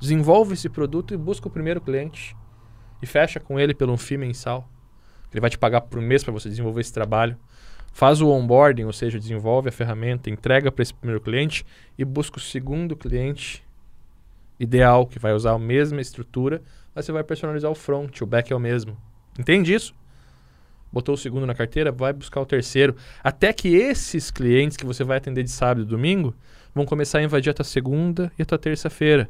[0.00, 2.36] Desenvolve esse produto e busca o primeiro cliente.
[3.02, 4.68] E fecha com ele pelo um FII mensal.
[5.32, 7.36] Ele vai te pagar por mês para você desenvolver esse trabalho
[7.92, 11.64] faz o onboarding, ou seja, desenvolve a ferramenta, entrega para esse primeiro cliente
[11.98, 13.64] e busca o segundo cliente
[14.58, 16.62] ideal que vai usar a mesma estrutura,
[16.94, 18.96] mas você vai personalizar o front, o back é o mesmo.
[19.38, 19.94] Entende isso?
[20.92, 25.04] Botou o segundo na carteira, vai buscar o terceiro, até que esses clientes que você
[25.04, 26.34] vai atender de sábado e domingo
[26.74, 29.28] vão começar a invadir a tua segunda e a tua terça-feira.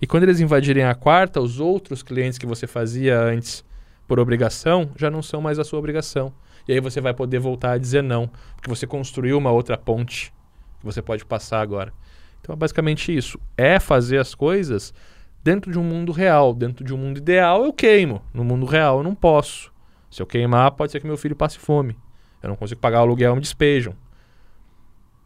[0.00, 3.64] E quando eles invadirem a quarta, os outros clientes que você fazia antes
[4.08, 6.32] por obrigação já não são mais a sua obrigação.
[6.66, 10.32] E aí você vai poder voltar a dizer não, porque você construiu uma outra ponte
[10.78, 11.92] que você pode passar agora.
[12.40, 13.38] Então é basicamente isso.
[13.56, 14.94] É fazer as coisas
[15.42, 16.54] dentro de um mundo real.
[16.54, 18.22] Dentro de um mundo ideal eu queimo.
[18.32, 19.72] No mundo real eu não posso.
[20.10, 21.96] Se eu queimar, pode ser que meu filho passe fome.
[22.42, 23.94] Eu não consigo pagar o aluguel, me despejam.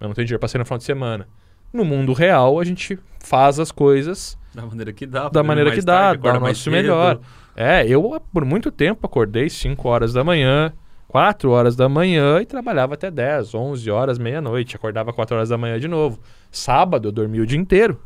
[0.01, 1.29] Eu não tenho dinheiro para sair no final de semana.
[1.73, 5.29] No mundo real, a gente faz as coisas da maneira que dá.
[5.29, 7.20] Da maneira que dá, dá o nosso melhor.
[7.57, 10.73] É, eu por muito tempo acordei 5 horas da manhã,
[11.09, 14.77] 4 horas da manhã e trabalhava até 10, 11 horas, meia-noite.
[14.77, 16.19] Acordava 4 horas da manhã de novo.
[16.51, 18.01] Sábado eu dormia o dia inteiro.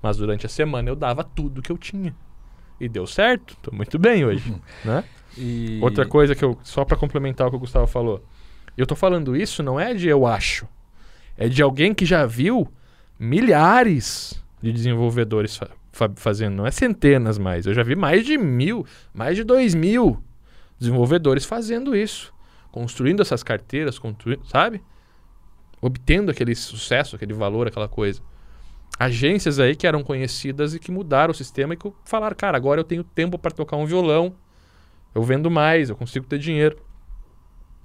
[0.00, 2.14] Mas durante a semana eu dava tudo que eu tinha.
[2.80, 3.56] E deu certo.
[3.62, 4.60] Tô muito bem hoje, uhum.
[4.84, 5.04] né?
[5.36, 5.78] E...
[5.82, 8.24] Outra coisa que eu só para complementar o que o Gustavo falou.
[8.76, 10.66] Eu tô falando isso não é de eu acho.
[11.36, 12.66] É de alguém que já viu
[13.18, 15.56] milhares de desenvolvedores
[15.92, 17.66] fa fazendo, não é centenas mais.
[17.66, 20.22] Eu já vi mais de mil, mais de dois mil
[20.82, 22.32] desenvolvedores fazendo isso,
[22.70, 24.82] construindo essas carteiras, construindo, sabe?
[25.80, 28.20] Obtendo aquele sucesso, aquele valor, aquela coisa.
[28.98, 32.80] Agências aí que eram conhecidas e que mudaram o sistema e que falaram, cara, agora
[32.80, 34.34] eu tenho tempo para tocar um violão,
[35.14, 36.76] eu vendo mais, eu consigo ter dinheiro.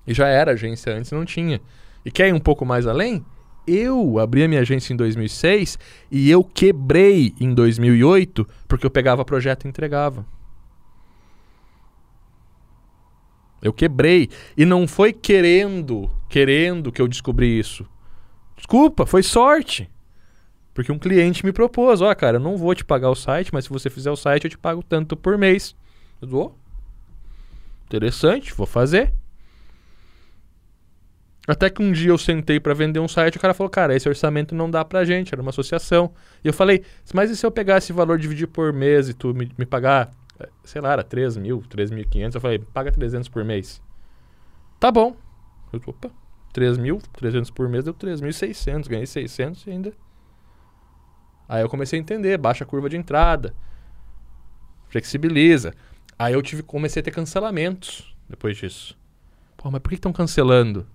[0.06, 1.62] E já era agência antes, não tinha.
[2.06, 3.26] E quer ir um pouco mais além?
[3.66, 5.78] Eu abri a minha agência em 2006
[6.10, 10.26] e eu quebrei em 2008 porque eu pegava projeto e entregava.
[13.62, 14.30] Eu quebrei.
[14.56, 17.86] E não foi querendo, querendo que eu descobri isso.
[18.56, 19.90] Desculpa, foi sorte.
[20.74, 23.50] Porque um cliente me propôs, ó, oh, cara, eu não vou te pagar o site,
[23.52, 25.76] mas se você fizer o site, eu te pago tanto por mês.
[26.22, 26.60] Eu dou.
[27.86, 29.12] Interessante, vou fazer.
[31.48, 34.08] Até que um dia eu sentei para vender um site, o cara falou, cara, esse
[34.08, 36.14] orçamento não dá pra gente, era uma associação.
[36.44, 39.34] E eu falei, mas e se eu pegar esse valor, dividir por mês e tu
[39.34, 40.12] me, me pagar
[40.64, 42.36] sei lá, era 3 mil, 3.500.
[42.36, 43.82] Eu falei, paga 300 por mês.
[44.80, 45.16] Tá bom.
[45.72, 46.12] Eu, opa,
[46.54, 48.88] 3 mil, 300 por mês deu 3.600.
[48.88, 49.94] Ganhei 600 e ainda.
[51.50, 53.56] Aí eu comecei a entender, baixa a curva de entrada,
[54.90, 55.74] flexibiliza.
[56.20, 58.98] Aí eu tive, comecei a ter cancelamentos depois disso.
[59.56, 60.86] Pô, mas por que estão cancelando?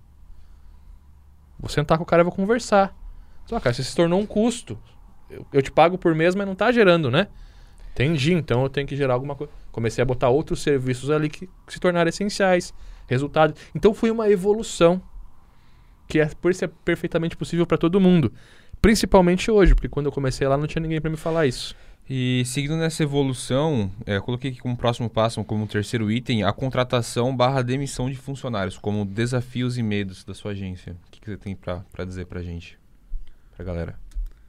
[1.59, 2.95] Vou sentar com o cara e vou conversar.
[3.45, 4.77] Só, cara, você se tornou um custo.
[5.29, 7.27] Eu, eu te pago por mês, mas não tá gerando, né?
[7.93, 9.53] Entendi, então eu tenho que gerar alguma coisa.
[9.71, 12.73] Comecei a botar outros serviços ali que, que se tornaram essenciais.
[13.07, 13.53] Resultado.
[13.75, 15.01] Então foi uma evolução
[16.07, 18.33] que é, por isso é perfeitamente possível para todo mundo.
[18.81, 21.75] Principalmente hoje, porque quando eu comecei lá não tinha ninguém para me falar isso.
[22.09, 27.35] E seguindo nessa evolução, é, coloquei aqui como próximo passo, como terceiro item, a contratação
[27.35, 30.97] barra demissão de funcionários, como desafios e medos da sua agência.
[31.07, 32.77] O que, que você tem para dizer para gente,
[33.55, 33.99] para galera?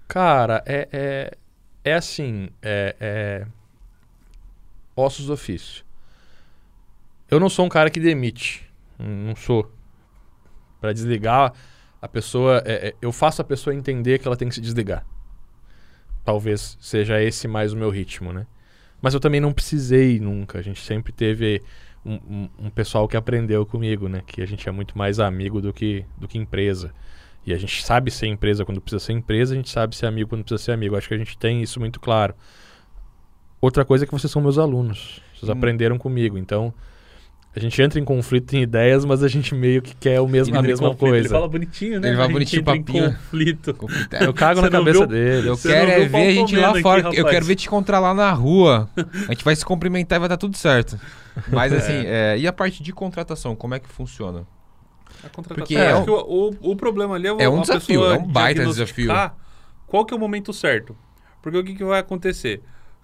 [0.08, 1.38] Cara, é, é,
[1.84, 3.46] é assim, é, é...
[4.96, 5.84] ossos do ofício.
[7.30, 8.68] Eu não sou um cara que demite,
[8.98, 9.70] não sou.
[10.80, 11.52] Pra desligar
[12.00, 12.62] a pessoa.
[12.66, 15.04] é, é, eu faço a pessoa entender que ela tem que se desligar.
[16.24, 18.46] Talvez seja esse mais o meu ritmo, né?
[19.00, 20.58] Mas eu também não precisei nunca.
[20.58, 21.62] A gente sempre teve
[22.04, 24.22] um, um- um pessoal que aprendeu comigo, né?
[24.26, 26.92] Que a gente é muito mais amigo do que, do que empresa.
[27.46, 30.30] E a gente sabe ser empresa quando precisa ser empresa, a gente sabe ser amigo
[30.30, 30.96] quando precisa ser amigo.
[30.96, 32.34] Acho que a gente tem isso muito claro.
[33.60, 35.20] Outra coisa é que vocês são meus alunos.
[35.34, 35.52] Vocês Hum.
[35.52, 36.36] aprenderam comigo.
[36.38, 36.72] Então,
[37.56, 40.58] a gente entra em conflito em ideias, mas a gente meio que quer o mesmo,
[40.58, 41.14] a mesma conflito.
[41.14, 41.34] Ele coisa.
[41.34, 42.08] fala bonitinho, né?
[42.08, 43.12] Ele gente bonitinho, papinho.
[43.12, 43.74] conflito.
[43.74, 44.14] Conflito.
[44.16, 45.06] Eu cago na cabeça viu?
[45.06, 45.48] dele.
[45.48, 47.00] Eu quero é ver a gente lá aqui, fora.
[47.00, 47.30] eu rapaz?
[47.30, 48.88] quero ver te encontrar lá na rua.
[49.28, 50.98] A gente vai se cumprimentar e vai dar tudo certo.
[51.48, 54.46] Mas assim, é, e a parte de contratação, como é que funciona?
[55.22, 55.56] A contratação.
[55.56, 58.00] Porque é, é acho um- que o, o, o problema ali é, É um desafio,
[58.00, 59.36] pessoa é um baita diagnosticar
[59.86, 60.96] Qual que é o momento certo?
[61.42, 62.62] Porque o que, que vai acontecer?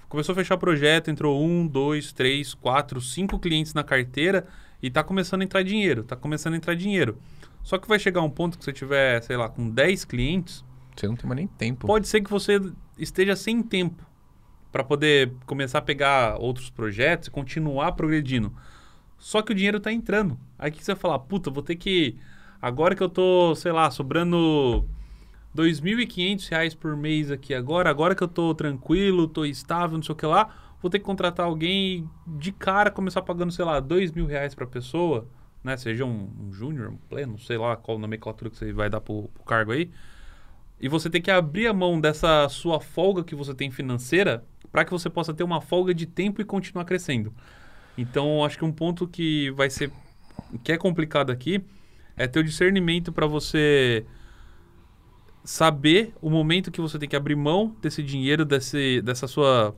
[0.08, 4.46] Começou a fechar projeto, entrou um, dois, três, quatro, cinco clientes na carteira
[4.82, 6.02] e tá começando a entrar dinheiro.
[6.02, 7.16] Tá começando a entrar dinheiro.
[7.62, 10.64] Só que vai chegar um ponto que você tiver, sei lá, com 10 clientes,
[10.96, 11.86] Você não tem mais nem tempo.
[11.86, 12.60] pode ser que você
[12.98, 14.04] esteja sem tempo
[14.72, 18.52] para poder começar a pegar outros projetos e continuar progredindo.
[19.20, 20.38] Só que o dinheiro tá entrando.
[20.58, 21.18] Aí que você vai falar?
[21.20, 22.16] Puta, vou ter que.
[22.60, 24.88] Agora que eu tô, sei lá, sobrando
[25.54, 30.12] 2.500 reais por mês aqui agora, agora que eu tô tranquilo, tô estável, não sei
[30.12, 33.80] o que lá, vou ter que contratar alguém e de cara começar pagando, sei lá,
[34.14, 35.28] mil reais pra pessoa,
[35.62, 35.76] né?
[35.76, 39.28] Seja um, um júnior, um pleno, sei lá qual nomenclatura que você vai dar pro,
[39.34, 39.90] pro cargo aí.
[40.80, 44.84] E você tem que abrir a mão dessa sua folga que você tem financeira para
[44.84, 47.34] que você possa ter uma folga de tempo e continuar crescendo.
[47.96, 49.90] Então, acho que um ponto que vai ser
[50.64, 51.62] que é complicado aqui
[52.16, 54.04] é ter o discernimento para você
[55.44, 59.74] saber o momento que você tem que abrir mão desse dinheiro, desse, dessa sua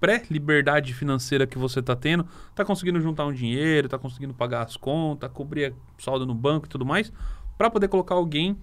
[0.00, 4.76] pré-liberdade financeira que você está tendo, tá conseguindo juntar um dinheiro, tá conseguindo pagar as
[4.76, 7.12] contas, cobrir saldo no banco e tudo mais,
[7.56, 8.56] para poder colocar alguém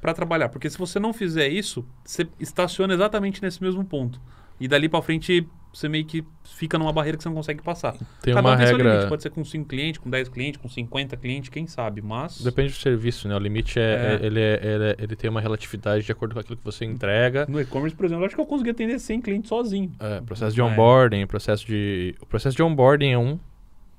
[0.00, 0.48] para trabalhar.
[0.48, 4.20] Porque se você não fizer isso, você estaciona exatamente nesse mesmo ponto.
[4.58, 7.92] E dali para frente, você meio que fica numa barreira que você não consegue passar.
[8.22, 8.92] Tem Cada uma um regra.
[8.92, 9.08] limite.
[9.08, 12.00] Pode ser com 5 clientes, com 10 clientes, com 50 clientes, quem sabe.
[12.00, 13.36] Mas Depende do serviço, né?
[13.36, 14.14] O limite é, É.
[14.22, 16.84] é- ele, é- ele, é- ele tem uma relatividade de acordo com aquilo que você
[16.86, 17.44] entrega.
[17.48, 19.92] no e-commerce, por exemplo, eu acho que eu consegui atender 100 clientes sozinho.
[20.00, 20.64] É, processo de É.
[20.64, 22.14] onboarding, processo de.
[22.20, 23.38] O processo de onboarding é um,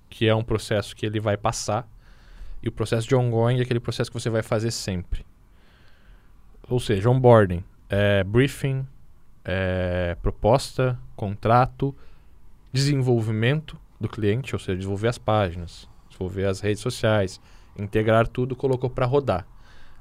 [0.10, 1.88] que é um processo que ele vai passar.
[2.64, 5.24] E o processo de ongoing é aquele processo que você vai fazer sempre.
[6.68, 8.86] Ou seja, onboarding é briefing,
[9.50, 11.96] é proposta, contrato,
[12.74, 17.40] desenvolvimento do cliente, ou seja, desenvolver as páginas, desenvolver as redes sociais,
[17.80, 19.48] integrar tudo, colocou para rodar.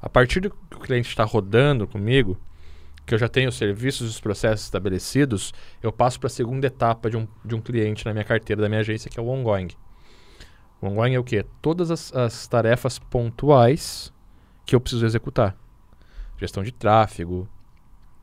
[0.03, 2.37] A partir do que o cliente está rodando comigo,
[3.07, 6.67] que eu já tenho os serviços e os processos estabelecidos, eu passo para a segunda
[6.67, 9.29] etapa de um, de um cliente na minha carteira da minha agência, que é o
[9.29, 9.69] ongoing.
[10.83, 11.47] O ongoing é o quê?
[11.63, 14.13] Todas as, as tarefas pontuais
[14.67, 15.57] que eu preciso executar.
[16.37, 17.49] Gestão de tráfego,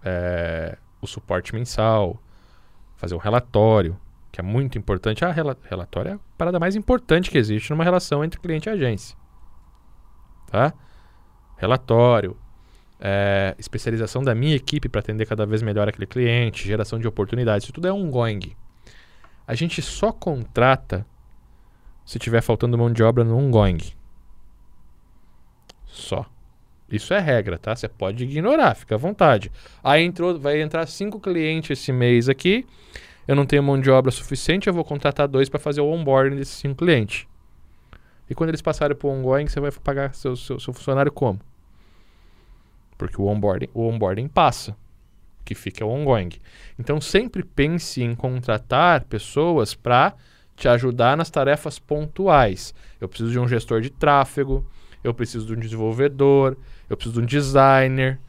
[0.04, 2.22] é, o suporte mensal,
[2.96, 4.00] fazer um relatório,
[4.32, 5.24] que é muito importante.
[5.24, 8.72] Ah, rela- relatório é a parada mais importante que existe numa relação entre cliente e
[8.72, 9.18] agência.
[10.48, 10.74] Tá?
[11.58, 12.38] Relatório,
[13.00, 17.66] é, especialização da minha equipe para atender cada vez melhor aquele cliente, geração de oportunidades,
[17.66, 18.56] isso tudo é ongoing.
[19.46, 21.06] A gente só contrata
[22.06, 23.80] se tiver faltando mão de obra no ongoing.
[25.86, 26.26] Só.
[26.94, 27.76] Isso é regra, tá?
[27.76, 29.52] Você pode ignorar, fica à vontade.
[29.84, 32.68] Aí entrou, vai entrar cinco clientes esse mês aqui.
[33.28, 36.36] Eu não tenho mão de obra suficiente, eu vou contratar dois para fazer o onboarding
[36.36, 37.26] desses cinco clientes.
[38.30, 41.40] E quando eles passarem para o ongoing, você vai pagar seu, seu, seu funcionário como?
[42.96, 44.74] Porque o onboarding, o onboarding passa.
[45.42, 46.30] O que fica é o ongoing.
[46.78, 50.14] Então sempre pense em contratar pessoas para
[50.56, 52.72] te ajudar nas tarefas pontuais.
[53.02, 54.64] Eu preciso de um gestor de tráfego,
[55.04, 56.58] eu preciso de um desenvolvedor,
[56.94, 58.20] eu preciso de um designer.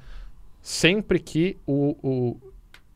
[0.60, 2.36] Sempre que o, o,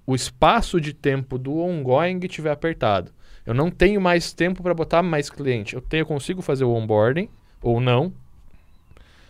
[0.06, 3.12] o espaço de tempo do ongoing estiver apertado.
[3.44, 5.74] Eu não tenho mais tempo para botar mais cliente.
[5.74, 7.28] Eu tenho, eu consigo fazer o onboarding
[7.62, 8.12] ou não,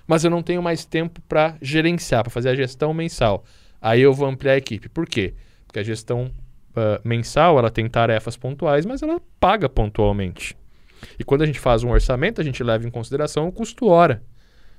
[0.06, 3.44] mas eu não tenho mais tempo para gerenciar, para fazer a gestão mensal.
[3.80, 4.88] Aí eu vou ampliar a equipe.
[4.88, 5.34] Por quê?
[5.66, 6.32] Porque a gestão
[6.78, 10.56] ah, mensal ela tem tarefas pontuais, mas ela paga pontualmente.
[11.18, 14.22] E quando a gente faz um orçamento, a gente leva em consideração o custo hora.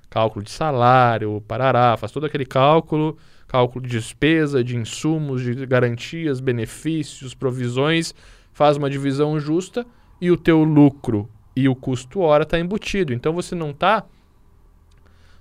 [0.09, 6.39] Cálculo de salário, parará, faz todo aquele cálculo, cálculo de despesa, de insumos, de garantias,
[6.39, 8.13] benefícios, provisões,
[8.51, 9.85] faz uma divisão justa
[10.19, 13.13] e o teu lucro e o custo hora está embutido.
[13.13, 14.05] Então você não está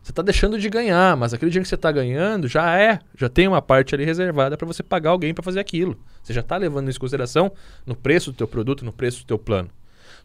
[0.03, 3.29] você está deixando de ganhar, mas aquele dinheiro que você está ganhando já é, já
[3.29, 5.99] tem uma parte ali reservada para você pagar alguém para fazer aquilo.
[6.23, 7.53] Você já está levando isso em consideração
[7.85, 9.69] no preço do teu produto, no preço do teu plano.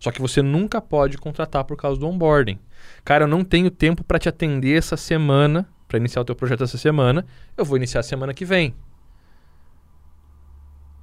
[0.03, 2.59] Só que você nunca pode contratar por causa do onboarding.
[3.05, 6.61] Cara, eu não tenho tempo para te atender essa semana, para iniciar o teu projeto
[6.61, 7.25] essa semana.
[7.55, 8.75] Eu vou iniciar a semana que vem.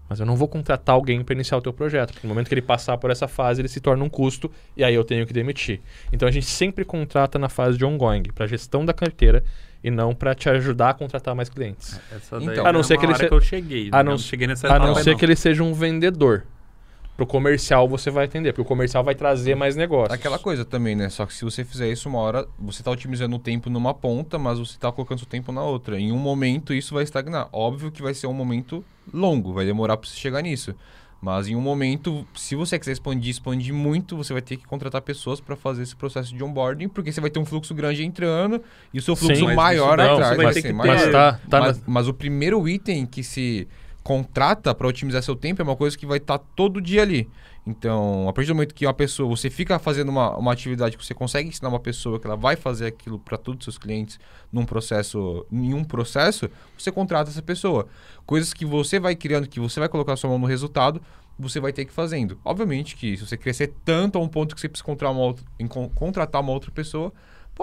[0.06, 2.12] Mas eu não vou contratar alguém para iniciar o teu projeto.
[2.12, 4.84] Porque no momento que ele passar por essa fase, ele se torna um custo e
[4.84, 5.80] aí eu tenho que demitir.
[6.12, 9.42] Então a gente sempre contrata na fase de ongoing, para gestão da carteira
[9.82, 11.98] e não para te ajudar a contratar mais clientes.
[12.14, 13.88] Essa Então, daí a não é ser uma que ele hora se- que eu cheguei.
[13.90, 14.02] a né?
[14.02, 16.44] não- Eu cheguei nessa A não ser que ele seja um vendedor.
[17.20, 20.10] Pro comercial você vai atender, porque o comercial vai trazer mais negócios.
[20.10, 21.10] Aquela coisa também, né?
[21.10, 24.38] Só que se você fizer isso uma hora, você tá otimizando o tempo numa ponta,
[24.38, 26.00] mas você tá colocando seu tempo na outra.
[26.00, 27.50] Em um momento isso vai estagnar.
[27.52, 30.74] Óbvio que vai ser um momento longo, vai demorar pra você chegar nisso.
[31.20, 35.02] Mas em um momento, se você quiser expandir, expandir muito, você vai ter que contratar
[35.02, 38.62] pessoas para fazer esse processo de onboarding, porque você vai ter um fluxo grande entrando
[38.94, 40.94] e o seu fluxo Sim, maior não, atrás vai vai ter ser que maior.
[40.96, 43.68] Mas tá, tá mas, na- mas o primeiro item que se
[44.02, 47.28] contrata para otimizar seu tempo é uma coisa que vai estar todo dia ali.
[47.66, 51.04] Então, a partir do momento que uma pessoa, você fica fazendo uma, uma atividade que
[51.04, 54.18] você consegue ensinar uma pessoa que ela vai fazer aquilo para todos os seus clientes
[54.50, 57.86] num processo, em um processo, você contrata essa pessoa.
[58.24, 61.02] Coisas que você vai criando, que você vai colocar sua mão no resultado,
[61.38, 62.38] você vai ter que ir fazendo.
[62.44, 65.44] Obviamente que se você crescer tanto a um ponto que você precisa uma outra,
[65.94, 67.12] contratar uma outra pessoa,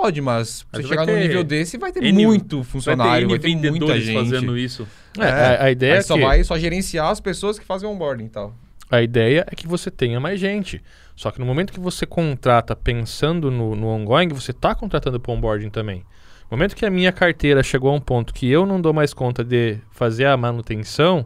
[0.01, 3.29] pode, mas pra você chegar num nível desse, vai ter N- muito Vai ter funcionário,
[3.29, 4.15] vai ter, muita vendedores gente.
[4.29, 4.87] fazendo isso.
[5.17, 6.21] É, a, a ideia Aí é só que...
[6.21, 8.53] vai só gerenciar as pessoas que fazem onboarding e tal.
[8.91, 10.81] A ideia é que você tenha mais gente.
[11.15, 15.33] Só que no momento que você contrata pensando no, no ongoing, você está contratando para
[15.33, 16.05] onboarding também.
[16.49, 19.13] No momento que a minha carteira chegou a um ponto que eu não dou mais
[19.13, 21.25] conta de fazer a manutenção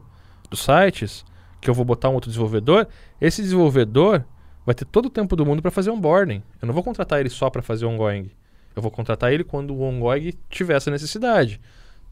[0.50, 1.24] dos sites,
[1.60, 2.88] que eu vou botar um outro desenvolvedor,
[3.20, 4.24] esse desenvolvedor
[4.66, 6.42] vai ter todo o tempo do mundo para fazer onboarding.
[6.62, 8.32] Eu não vou contratar ele só para fazer ongoing.
[8.76, 11.60] Eu vou contratar ele quando o ongoing tiver essa necessidade.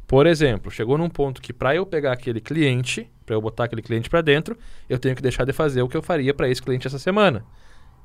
[0.07, 3.81] Por exemplo, chegou num ponto que para eu pegar aquele cliente, para eu botar aquele
[3.81, 4.57] cliente para dentro,
[4.89, 7.45] eu tenho que deixar de fazer o que eu faria para esse cliente essa semana.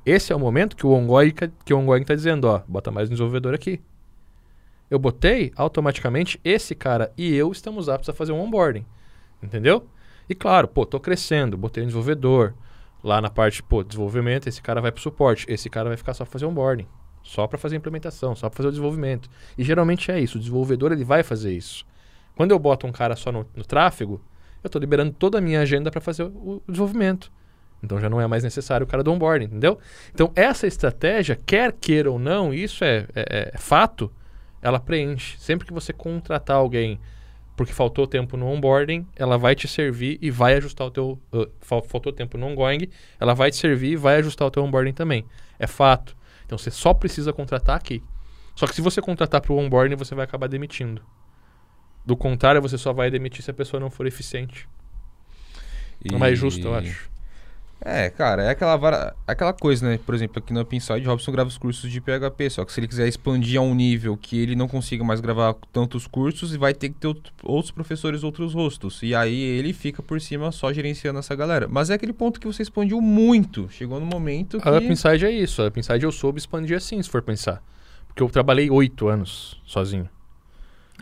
[0.05, 1.33] Esse é o momento que o ongoing
[1.65, 3.81] que o ongoing está dizendo, ó, bota mais um desenvolvedor aqui.
[4.91, 8.85] Eu botei, automaticamente esse cara e eu estamos aptos a fazer um onboarding.
[9.43, 9.89] Entendeu?
[10.29, 12.55] E claro, pô, tô crescendo, botei um desenvolvedor.
[13.03, 16.25] Lá na parte, pô, desenvolvimento, esse cara vai pro suporte, esse cara vai ficar só
[16.25, 16.87] fazer onboarding,
[17.25, 19.29] só para fazer a implementação, só para fazer o desenvolvimento.
[19.59, 21.85] E geralmente é isso, o desenvolvedor ele vai fazer isso.
[22.37, 24.21] Quando eu boto um cara só no, no tráfego,
[24.63, 27.33] eu estou liberando toda a minha agenda para fazer o, o desenvolvimento.
[27.83, 29.79] Então já não é mais necessário o cara do onboarding, entendeu?
[30.15, 34.11] Então essa estratégia, quer queira ou não, isso é, é- é fato,
[34.63, 35.37] ela preenche.
[35.39, 36.99] Sempre que você contratar alguém
[37.57, 41.19] porque faltou tempo no onboarding, ela vai te servir e vai ajustar o teu...
[41.33, 42.89] uh, fal- faltou tempo no ongoing,
[43.21, 45.25] ela vai te servir e vai ajustar o teu onboarding também.
[45.59, 46.17] É fato.
[46.45, 48.03] Então você só precisa contratar aqui.
[48.55, 51.03] Só que se você contratar para o onboarding, você vai acabar demitindo.
[52.05, 54.69] Do contrário, você só vai demitir se a pessoa não for eficiente.
[56.05, 57.11] É mais justo, eu acho.
[57.87, 59.99] É, cara, é aquela, vara- aquela coisa, né?
[59.99, 62.89] Por exemplo, aqui no Upside, Robson grava os cursos de PHP, só que se ele
[62.89, 66.89] quiser expandir a um nível que ele não consiga mais gravar tantos cursos, vai ter
[66.89, 69.03] que ter out- outros professores, outros rostos.
[69.03, 71.69] E aí ele fica por cima só gerenciando essa galera.
[71.69, 73.69] Mas é aquele ponto que você expandiu muito.
[73.69, 74.67] Chegou no momento que...
[74.67, 75.61] A Upside é isso.
[75.61, 77.63] A Upside eu soube expandir assim, se for pensar.
[78.07, 80.09] Porque eu trabalhei oito anos sozinho.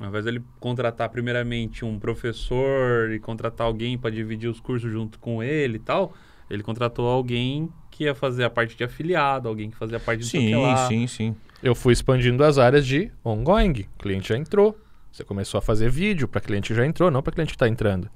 [0.01, 5.18] Ao invés dele contratar primeiramente um professor e contratar alguém para dividir os cursos junto
[5.20, 6.12] com ele e tal,
[6.53, 10.21] ele contratou alguém que ia fazer a parte de afiliado, alguém que fazia a parte
[10.21, 10.89] de Sim, lá.
[10.89, 11.37] sim, sim.
[11.63, 13.87] Eu fui expandindo as áreas de ongoing.
[13.95, 14.79] O cliente já entrou.
[15.11, 17.69] Você começou a fazer vídeo para cliente que já entrou, não para cliente que está
[17.69, 18.11] entrando.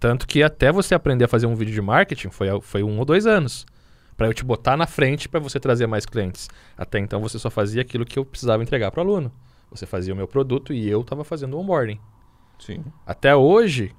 [0.00, 3.04] Tanto que até você aprender a fazer um vídeo de marketing foi, foi um ou
[3.04, 3.66] dois anos.
[4.16, 6.48] Para eu te botar na frente para você trazer mais clientes.
[6.76, 9.30] Até então você só fazia aquilo que eu precisava entregar para o aluno.
[9.70, 12.00] Você fazia o meu produto e eu estava fazendo o onboarding.
[12.58, 12.82] Sim.
[13.04, 13.94] Até hoje,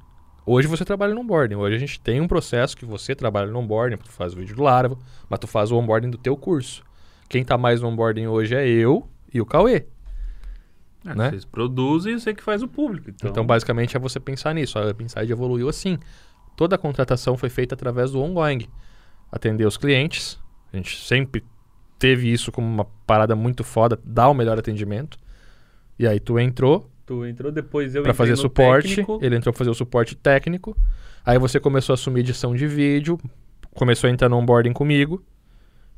[0.48, 1.56] hoje você trabalha no onboarding.
[1.56, 4.56] Hoje a gente tem um processo que você trabalha no onboarding, tu faz o vídeo
[4.56, 4.98] do Laravel,
[5.30, 6.84] mas tu faz o onboarding do teu curso.
[7.30, 9.86] Quem tá mais no onboarding hoje é eu e o Cauê.
[11.06, 11.30] É, né?
[11.30, 13.10] Vocês produzem e você que faz o público.
[13.10, 14.80] Então, Então, basicamente, é você pensar nisso.
[14.80, 16.00] A Upside evoluiu assim.
[16.56, 18.68] Toda a contratação foi feita através do ongoing.
[19.32, 20.40] Atender os clientes.
[20.72, 21.44] A gente sempre
[22.00, 25.18] teve isso como uma parada muito foda, dar o melhor atendimento.
[26.00, 28.90] E aí tu entrou, tu entrou depois eu para fazer suporte.
[28.90, 29.20] técnico.
[29.22, 30.78] Ele entrou para fazer o suporte técnico.
[31.26, 33.18] Aí você começou a assumir edição de vídeo,
[33.74, 35.24] começou a entrar no onboarding comigo.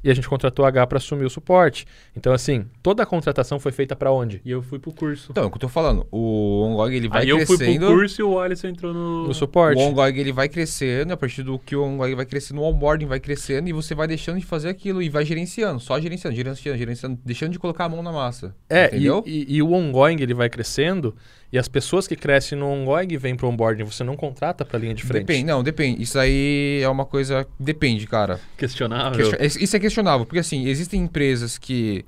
[0.03, 1.85] E a gente contratou a H para assumir o suporte.
[2.15, 4.41] Então, assim, toda a contratação foi feita para onde?
[4.45, 5.31] E eu fui pro curso.
[5.31, 6.07] Então, é o que eu tô falando.
[6.11, 7.85] O OnGog, ele vai Aí eu fui crescendo...
[7.85, 9.27] pro curso e o Alisson entrou no...
[9.27, 9.81] No suporte.
[9.81, 13.05] O OnGog ele vai crescendo, a partir do que o OnGog vai crescendo, o onboarding
[13.05, 16.77] vai crescendo e você vai deixando de fazer aquilo e vai gerenciando, só gerenciando, gerenciando,
[16.77, 18.55] gerenciando, deixando de colocar a mão na massa.
[18.69, 19.23] É, e, entendeu?
[19.25, 21.15] e, e o ongoing ele vai crescendo
[21.51, 23.83] e as pessoas que crescem no ongoing vêm pro onboarding.
[23.83, 25.25] Você não contrata pra linha de frente.
[25.25, 26.01] Depende, não, depende.
[26.01, 27.47] Isso aí é uma coisa.
[27.59, 28.39] Depende, cara.
[28.57, 29.29] Questionável.
[29.29, 32.05] Question- Isso é questionável, porque assim, existem empresas que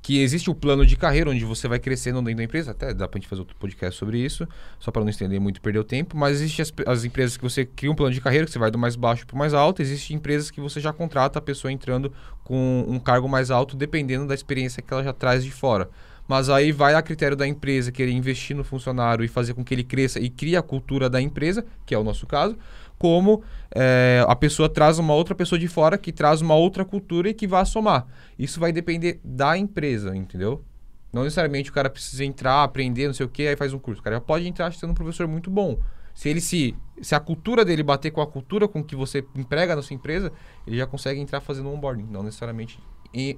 [0.00, 3.08] que existe o plano de carreira onde você vai crescendo dentro da empresa, até dá
[3.08, 4.46] pra gente fazer outro podcast sobre isso,
[4.78, 7.42] só para não estender muito e perder o tempo, mas existem as, as, empresas que
[7.42, 9.52] você cria um plano de carreira, que você vai do mais baixo para o mais
[9.52, 12.12] alto, existem empresas que você já contrata a pessoa entrando
[12.44, 15.90] com um cargo mais alto, dependendo da experiência que ela já traz de fora.
[16.28, 19.74] Mas aí vai a critério da empresa querer investir no funcionário e fazer com que
[19.74, 22.56] ele cresça e crie a cultura da empresa, que é o nosso caso,
[22.98, 23.42] como
[23.74, 27.34] é, a pessoa traz uma outra pessoa de fora que traz uma outra cultura e
[27.34, 28.06] que vai somar.
[28.38, 30.62] Isso vai depender da empresa, entendeu?
[31.10, 34.00] Não necessariamente o cara precisa entrar, aprender, não sei o que, aí faz um curso.
[34.00, 35.78] O cara já pode entrar sendo um professor muito bom.
[36.14, 39.74] Se ele se, se a cultura dele bater com a cultura com que você emprega
[39.74, 40.30] na sua empresa,
[40.66, 42.78] ele já consegue entrar fazendo onboarding, não necessariamente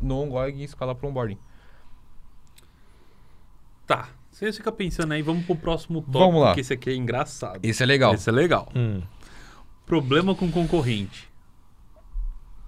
[0.02, 1.38] no onboarding e escalar para onboarding.
[3.90, 4.08] Tá.
[4.30, 6.54] Você fica pensando aí, vamos pro próximo tópico, vamos lá.
[6.54, 7.58] que esse aqui é engraçado.
[7.60, 8.14] Esse é legal.
[8.14, 8.68] Esse é legal.
[8.72, 9.02] Hum.
[9.84, 11.28] Problema com concorrente.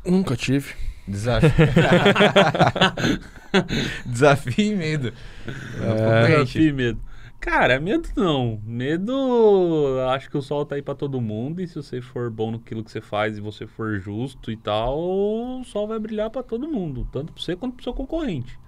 [0.05, 0.75] Nunca tive.
[1.07, 1.53] Desafio.
[4.05, 5.13] Desafio e medo.
[5.81, 7.01] É, Desafio e medo.
[7.39, 8.61] Cara, medo não.
[8.65, 9.15] Medo,
[10.13, 11.63] acho que o sol tá aí pra todo mundo.
[11.63, 14.99] E se você for bom naquilo que você faz e você for justo e tal,
[14.99, 17.07] o sol vai brilhar pra todo mundo.
[17.13, 18.59] Tanto pra você quanto pro seu concorrente.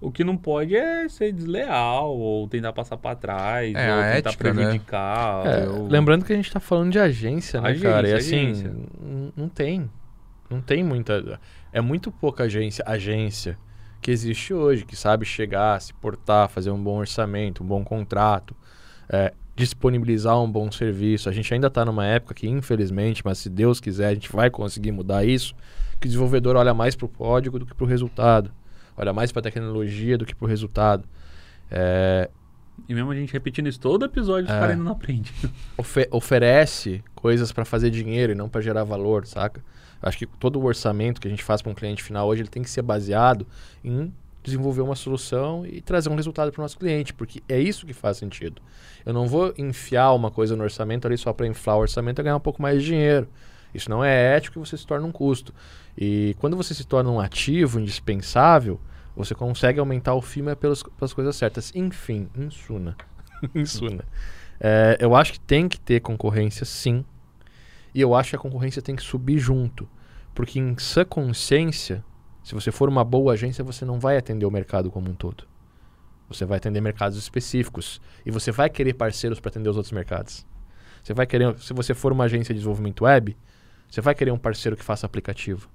[0.00, 4.30] O que não pode é ser desleal ou tentar passar para trás é, ou tentar
[4.30, 5.44] ética, prejudicar.
[5.44, 5.64] Né?
[5.64, 5.88] É, ou...
[5.88, 8.08] Lembrando que a gente está falando de agência, né, agência, cara?
[8.08, 8.74] E assim, agência.
[9.34, 9.90] não tem.
[10.50, 11.40] Não tem muita.
[11.72, 13.58] É muito pouca agência, agência
[14.00, 18.54] que existe hoje, que sabe chegar, se portar, fazer um bom orçamento, um bom contrato,
[19.08, 21.28] é, disponibilizar um bom serviço.
[21.28, 24.50] A gente ainda está numa época que, infelizmente, mas se Deus quiser, a gente vai
[24.50, 25.54] conseguir mudar isso,
[25.98, 28.52] que o desenvolvedor olha mais para o código do que para o resultado
[28.96, 31.04] olha mais para a tecnologia do que para o resultado.
[31.70, 32.28] É,
[32.88, 34.54] e mesmo a gente repetindo isso todo episódio, os É.
[34.54, 35.32] caras ainda não aprendem.
[35.78, 39.62] ofe- oferece coisas para fazer dinheiro e não para gerar valor, saca?
[40.02, 42.48] Acho que todo o orçamento que a gente faz para um cliente final hoje ele
[42.50, 43.46] tem que ser baseado
[43.82, 44.12] em
[44.44, 47.92] desenvolver uma solução e trazer um resultado para o nosso cliente, porque é isso que
[47.92, 48.62] faz sentido.
[49.04, 52.22] Eu não vou enfiar uma coisa no orçamento ali só para inflar o orçamento e
[52.22, 53.26] ganhar um pouco mais de dinheiro.
[53.76, 55.52] Isso não é ético e você se torna um custo.
[55.96, 58.80] E quando você se torna um ativo indispensável,
[59.14, 61.72] você consegue aumentar o FIMA pelas, pelas coisas certas.
[61.74, 62.96] Enfim, insuna.
[63.54, 64.04] insuna.
[64.58, 67.04] É, eu acho que tem que ter concorrência, sim.
[67.94, 69.88] E eu acho que a concorrência tem que subir junto.
[70.34, 72.04] Porque em sã consciência,
[72.42, 75.44] se você for uma boa agência, você não vai atender o mercado como um todo.
[76.28, 78.00] Você vai atender mercados específicos.
[78.24, 80.46] E você vai querer parceiros para atender os outros mercados.
[81.02, 83.36] Você vai querer, se você for uma agência de desenvolvimento web,
[83.88, 85.68] você vai querer um parceiro que faça aplicativo.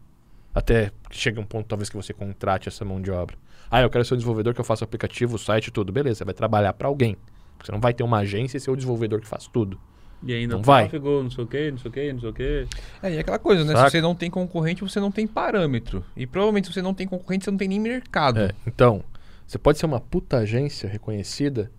[0.53, 3.37] Até que chegue um ponto, talvez, que você contrate essa mão de obra.
[3.69, 5.91] Ah, eu quero ser um desenvolvedor que eu faça aplicativo, site tudo.
[5.93, 7.15] Beleza, você vai trabalhar para alguém.
[7.63, 9.79] Você não vai ter uma agência e ser o desenvolvedor que faz tudo.
[10.23, 10.83] E ainda Não vai.
[10.83, 12.67] tráfego, não sei o que, não sei o que, não sei o que.
[13.01, 13.73] É, e aquela coisa, né?
[13.73, 13.89] Saca?
[13.89, 16.05] Se você não tem concorrente, você não tem parâmetro.
[16.15, 18.39] E provavelmente se você não tem concorrente, você não tem nem mercado.
[18.39, 19.03] É, então,
[19.47, 21.71] você pode ser uma puta agência reconhecida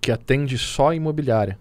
[0.00, 1.58] que atende só imobiliária.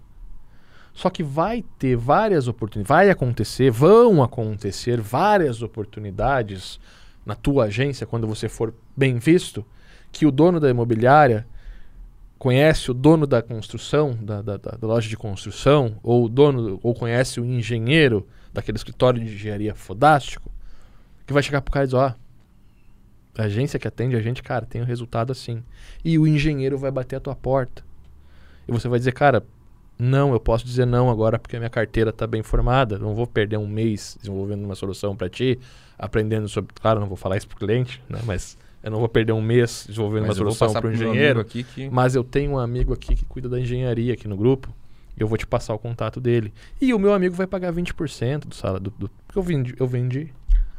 [0.95, 6.79] Só que vai ter várias oportunidades, vai acontecer, vão acontecer várias oportunidades
[7.25, 9.65] na tua agência quando você for bem visto,
[10.09, 11.45] que o dono da imobiliária
[12.39, 16.93] conhece o dono da construção, da, da, da- loja de construção, ou o dono, ou
[16.93, 20.49] conhece o engenheiro daquele escritório de engenharia fodástico,
[21.27, 22.13] que vai chegar pro cara e dizer, ó,
[23.37, 25.61] a agência que atende a gente, cara, tem o resultado assim.
[26.05, 27.83] E o engenheiro vai bater a tua porta.
[28.65, 29.43] E você vai dizer, cara,
[29.97, 32.97] não, eu posso dizer não agora porque a minha carteira está bem formada.
[32.99, 35.57] Não vou perder um mês desenvolvendo uma solução para ti,
[35.97, 36.73] aprendendo sobre.
[36.81, 38.19] Claro, não vou falar isso pro cliente, né?
[38.25, 41.39] Mas eu não vou perder um mês desenvolvendo Mas uma solução para o engenheiro.
[41.39, 41.89] aqui que...
[41.89, 44.69] Mas eu tenho um amigo aqui que cuida da engenharia aqui no grupo.
[45.17, 46.53] E eu vou te passar o contato dele.
[46.81, 48.81] E o meu amigo vai pagar 20% do salário.
[48.83, 50.27] Do, do, porque eu vendi, eu vendi.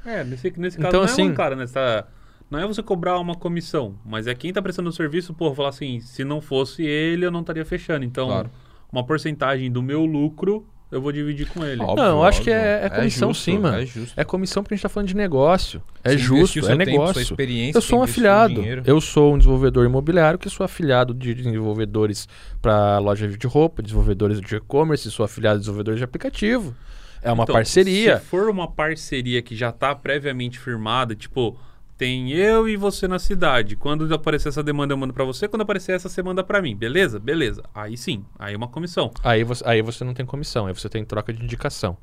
[0.05, 1.67] É, nesse, nesse caso Então, não assim- é um cara, né?
[1.67, 2.07] Você tá-
[2.51, 5.71] não é você cobrar uma comissão, mas é quem tá prestando o serviço, pô, falar
[5.71, 8.05] assim, se não fosse ele, eu não estaria fechando.
[8.05, 8.51] Então, Claro.
[8.93, 11.83] Uma porcentagem do meu lucro, eu vou dividir com ele.
[11.83, 12.65] Óbvio, Não, eu acho que óbvio.
[12.65, 13.79] é- é comissão justo, sim, mano.
[13.79, 14.13] É justo.
[14.21, 15.83] É comissão porque a gente está falando de negócio.
[16.05, 17.15] É Você justo, seu é tempo, negócio.
[17.15, 18.63] sua experiência, Eu sou um afiliado.
[18.85, 22.29] Eu sou um desenvolvedor imobiliário que sou afiliado de desenvolvedores
[22.63, 26.75] para loja de roupa, desenvolvedores de e-commerce, sou afiliado de desenvolvedores de aplicativo.
[27.21, 28.19] É uma Então, parceria.
[28.21, 31.59] Se for uma parceria que já tá previamente firmada, tipo,
[31.99, 33.77] tem eu e você na cidade.
[33.77, 35.49] Quando aparecer essa demanda, eu mando pra você.
[35.49, 36.77] Quando aparecer essa, você manda pra mim.
[36.77, 37.19] Beleza?
[37.19, 37.63] Beleza.
[37.75, 38.25] Aí sim.
[38.39, 39.11] Aí é uma comissão.
[39.25, 41.97] Aí você, aí você não tem comissão, aí você tem troca de indicação.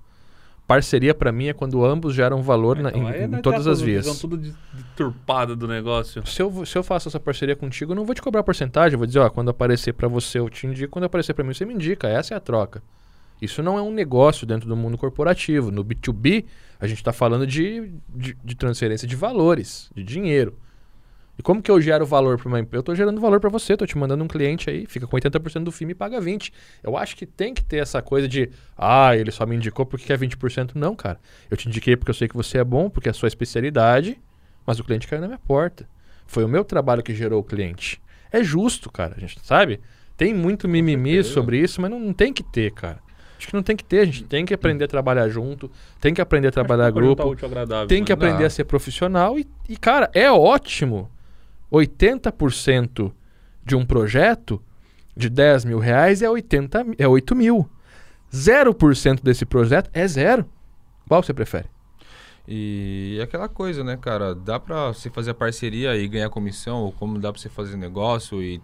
[0.65, 3.41] Parceria para mim é quando ambos geram valor na- Então, em, aí é em daquela
[3.41, 4.05] todas as vias.
[4.05, 6.25] visão tudo de- deturpada do negócio.
[6.25, 8.93] Se eu, se eu faço essa parceria contigo, eu não vou te cobrar porcentagem.
[8.93, 10.89] Eu vou dizer, ó, quando aparecer para você, eu te indico.
[10.93, 12.07] Quando aparecer para mim, você me indica.
[12.07, 12.81] Essa é a troca.
[13.43, 15.69] Isso não é um negócio dentro do mundo corporativo.
[15.69, 16.45] No B2B,
[16.79, 20.57] a gente está falando de, de, de transferência de valores, de dinheiro.
[21.37, 22.77] E como que eu gero valor para uma empresa?
[22.77, 25.63] Eu estou gerando valor para você, estou te mandando um cliente aí, fica com 80%
[25.63, 26.53] do FII e paga 20%.
[26.81, 30.05] Eu acho que tem que ter essa coisa de, ah, ele só me indicou porque
[30.05, 30.71] quer 20%.
[30.75, 31.19] Não, cara.
[31.51, 34.17] Eu te indiquei porque eu sei que você é bom, porque é a sua especialidade,
[34.65, 35.85] mas o cliente caiu na minha porta.
[36.25, 38.01] Foi o meu trabalho que gerou o cliente.
[38.31, 39.81] É justo, cara, a gente sabe?
[40.15, 42.99] Tem muito mimimi sobre isso, mas não, não tem que ter, cara.
[43.43, 45.69] Acho que não tem que ter, a gente tem que aprender a trabalhar junto,
[45.99, 47.35] tem que aprender a trabalhar grupo,
[47.89, 48.13] tem que né?
[48.13, 51.11] aprender a ser profissional e, e, cara, é ótimo.
[51.69, 53.11] 80%
[53.65, 54.61] de um projeto
[55.15, 57.69] de 10 mil reais é, 80, mi- é 8 mil.
[58.31, 60.45] 0% desse projeto é zero.
[61.05, 61.65] Qual você prefere?
[62.47, 64.33] E aquela coisa, né, cara?
[64.33, 67.75] Dá pra você fazer a parceria e ganhar comissão, ou como dá pra você fazer
[67.75, 68.61] negócio e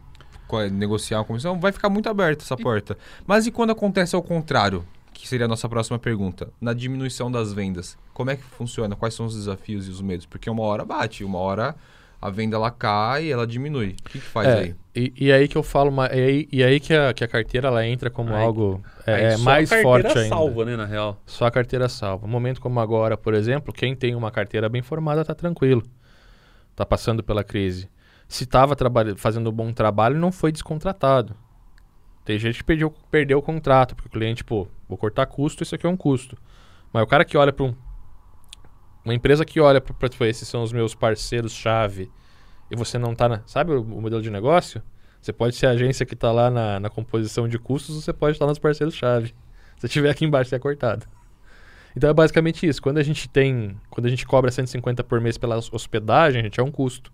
[0.71, 2.97] negociar uma comissão, vai ficar muito aberta essa porta.
[3.27, 4.83] Mas e quando acontece ao contrário?
[5.13, 6.49] Que seria a nossa próxima pergunta.
[6.61, 8.95] Na diminuição das vendas, como é que funciona?
[8.95, 10.25] Quais são os desafios e os medos?
[10.25, 11.75] Porque uma hora bate, uma hora
[12.21, 13.95] a venda ela cai e ela diminui.
[14.05, 14.75] O que, que faz É, aí?
[14.95, 17.67] E, e aí que eu falo, e aí, e aí que, a, que a carteira
[17.69, 20.29] ela entra como Aí- algo é, Aí é só mais a carteira forte ainda.
[20.35, 21.17] salva, né, na real.
[21.25, 22.25] Só a carteira salva.
[22.25, 25.81] Um momento como agora, por exemplo, quem tem uma carteira bem formada tá tranquilo.
[26.75, 27.89] Tá passando pela crise.
[28.29, 28.75] Se estava
[29.17, 31.35] fazendo um bom trabalho, não foi descontratado.
[32.23, 35.73] Tem gente que perdeu, perdeu o contrato, porque o cliente, pô, vou cortar custo, isso
[35.73, 36.37] aqui é um custo.
[36.93, 37.75] Mas o cara que olha para um,
[39.03, 42.11] uma empresa que olha para tipo, esses são os meus parceiros-chave,
[42.69, 43.41] e você não tá na.
[43.47, 44.79] Sabe o, o modelo de negócio?
[45.19, 48.13] Você pode ser a agência que está lá na, na composição de custos, ou você
[48.13, 49.33] pode estar nos parceiros-chave.
[49.79, 51.07] Se tiver aqui embaixo, você é cortado.
[51.95, 52.79] Então é basicamente isso.
[52.79, 53.75] Quando a gente tem.
[53.89, 57.11] Quando a gente cobra 150 por mês pela hospedagem, a gente é um custo.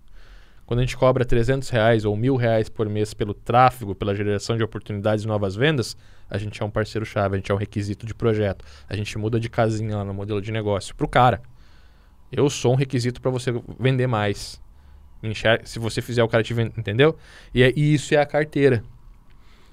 [0.66, 4.58] Quando a gente cobra 300 reais ou mil reais por mês pelo tráfego, pela geração
[4.58, 5.96] de oportunidades e novas vendas,
[6.30, 8.66] a gente é um parceiro-chave, a gente é um requisito de projeto.
[8.90, 10.96] A gente muda de casinha lá no modelo de negócio.
[10.96, 11.42] Pro cara.
[12.32, 14.60] Eu sou um requisito para você vender mais.
[15.22, 17.16] Enxerga, se você fizer o cara te vender, entendeu?
[17.54, 18.84] E, é, e isso é a carteira.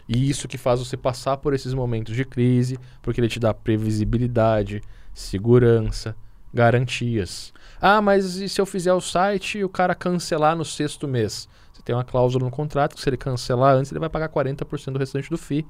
[0.07, 3.55] E isso que faz você passar por esses momentos de crise, porque ele te dá
[3.55, 4.83] previsibilidade,
[5.15, 6.15] segurança,
[6.53, 7.52] garantias.
[7.85, 11.49] Ah, mas e se eu fizer o site e o cara cancelar no sexto mês?
[11.73, 14.93] Você tem uma cláusula no contrato que se ele cancelar antes, ele vai pagar 40%
[14.93, 15.67] do restante do FII.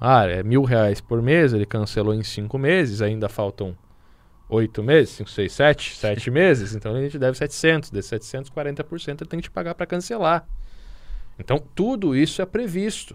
[0.00, 3.76] Ah, é mil reais por mês, ele cancelou em cinco meses, ainda faltam
[4.48, 9.20] oito meses, cinco, seis, sete, sete meses, então ele te deve 700, desses 700, 40%
[9.20, 10.48] ele tem que te pagar para cancelar.
[11.38, 13.14] Então, tudo isso é previsto.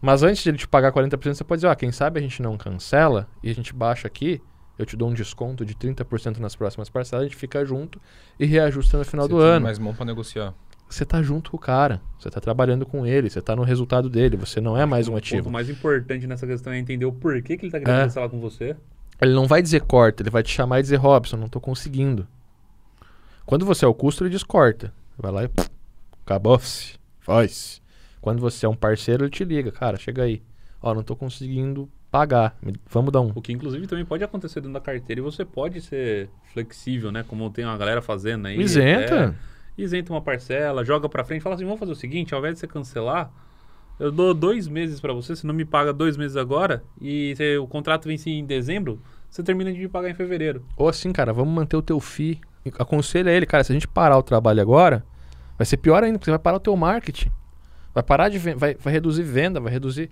[0.00, 2.40] Mas antes de ele te pagar 40%, você pode dizer, ó, quem sabe a gente
[2.40, 4.40] não cancela e a gente baixa aqui,
[4.78, 8.00] eu te dou um desconto de 30% nas próximas parcelas, a gente fica junto
[8.38, 9.64] e reajusta no final Você do tem ano.
[9.64, 10.54] mais mão pra negociar.
[10.88, 14.08] Você tá junto com o cara, você tá trabalhando com ele, você tá no resultado
[14.10, 15.44] dele, você não é mais um O ativo.
[15.44, 18.02] ponto mais importante nessa questão é entender o porquê que ele tá querendo É.
[18.04, 18.76] cancelar com você.
[19.20, 22.26] Ele não vai dizer corta, ele vai te chamar e dizer, Robson, não tô conseguindo.
[23.46, 24.92] Quando você é o custo, ele diz corta.
[25.18, 25.50] Vai lá e
[26.24, 27.80] acabou-se, faz.
[28.20, 30.42] Quando você é um parceiro, ele te liga, cara, chega aí.
[30.82, 32.56] Ó, não tô conseguindo pagar,
[32.88, 33.32] vamos dar um.
[33.34, 37.24] O que inclusive também pode acontecer dentro da carteira e você pode ser flexível, né?
[37.26, 38.58] Como tem uma galera fazendo aí.
[38.60, 39.14] Isenta.
[39.14, 42.54] É, isenta uma parcela, joga pra frente, fala assim, vamos fazer o seguinte, ao invés
[42.54, 43.30] de você cancelar,
[43.98, 47.58] eu dou dois meses pra você, você não me paga dois meses agora, e você-
[47.58, 49.00] o contrato vence em dezembro,
[49.30, 50.64] você termina de me pagar em fevereiro.
[50.76, 52.40] Ou assim, cara, vamos manter o teu FII.
[52.78, 55.04] Aconselha ele, cara, se a gente parar o trabalho agora,
[55.56, 57.30] vai ser pior ainda, porque você vai parar o teu marketing.
[57.94, 60.10] Vai parar de vai, vai reduzir venda, vai reduzir.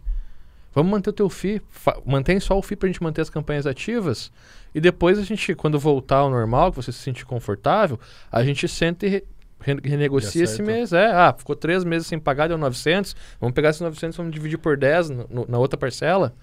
[0.74, 1.60] Vamos manter o teu FII.
[1.70, 4.30] Fa- mantém só o FII pra gente manter as campanhas ativas.
[4.74, 7.98] E depois a gente, quando voltar ao normal, que você se sentir confortável,
[8.30, 9.24] a gente senta e re-
[9.60, 10.92] re- renegocia E esse mês.
[10.92, 13.16] É, ah, ficou três meses sem pagar, deu 900.
[13.40, 16.34] Vamos pegar esses 900 e vamos dividir por 10 no- no- na outra parcela.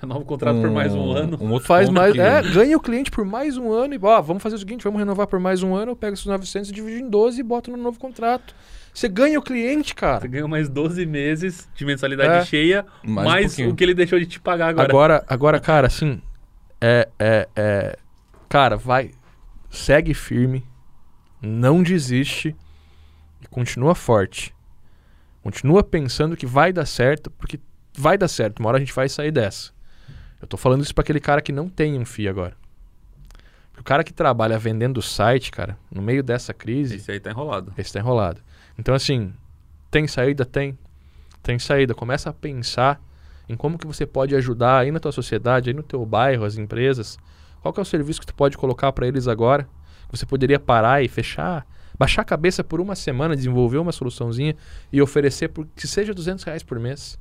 [0.00, 1.38] Renova o contrato por mais um ano.
[1.40, 2.14] Um outro Faz mais.
[2.16, 4.98] É, ganha o cliente por mais um ano e, ó, vamos fazer o seguinte: vamos
[4.98, 7.70] renovar por mais um ano, eu pego esses 900 e divido em 12 e boto
[7.70, 8.54] no novo contrato.
[8.94, 10.26] Você ganha o cliente, Você cara.
[10.28, 12.44] ganha mais 12 meses de mensalidade É.
[12.44, 13.70] cheia, Mais um mais pouquinho.
[13.70, 14.88] o que ele deixou de te pagar agora.
[14.88, 16.22] Agora, agora, cara, assim,
[16.80, 17.98] é, é, é,
[18.48, 19.10] cara, vai,
[19.68, 20.64] segue firme,
[21.42, 22.54] não desiste
[23.42, 24.54] e continua forte.
[25.42, 27.58] Continua pensando que vai dar certo, porque
[27.98, 28.60] vai dar certo.
[28.60, 29.72] Uma hora a gente vai sair dessa.
[30.40, 32.54] Eu tô falando isso pra aquele cara que não tem um FII agora.
[33.78, 37.72] O cara que trabalha vendendo site, cara, no meio dessa crise, Esse aí tá enrolado.
[37.76, 38.40] esse tá enrolado.
[38.78, 39.32] Então, assim,
[39.90, 40.44] tem saída?
[40.44, 40.78] Tem.
[41.42, 41.94] Tem saída.
[41.94, 43.00] Começa a pensar
[43.48, 46.56] em como que você pode ajudar aí na tua sociedade, aí no teu bairro, as
[46.56, 47.18] empresas.
[47.60, 49.68] Qual que é o serviço que tu pode colocar para eles agora?
[50.10, 51.66] Você poderia parar e fechar,
[51.98, 54.56] baixar a cabeça por uma semana, desenvolver uma soluçãozinha
[54.92, 57.18] e oferecer por que seja 200 reais por mês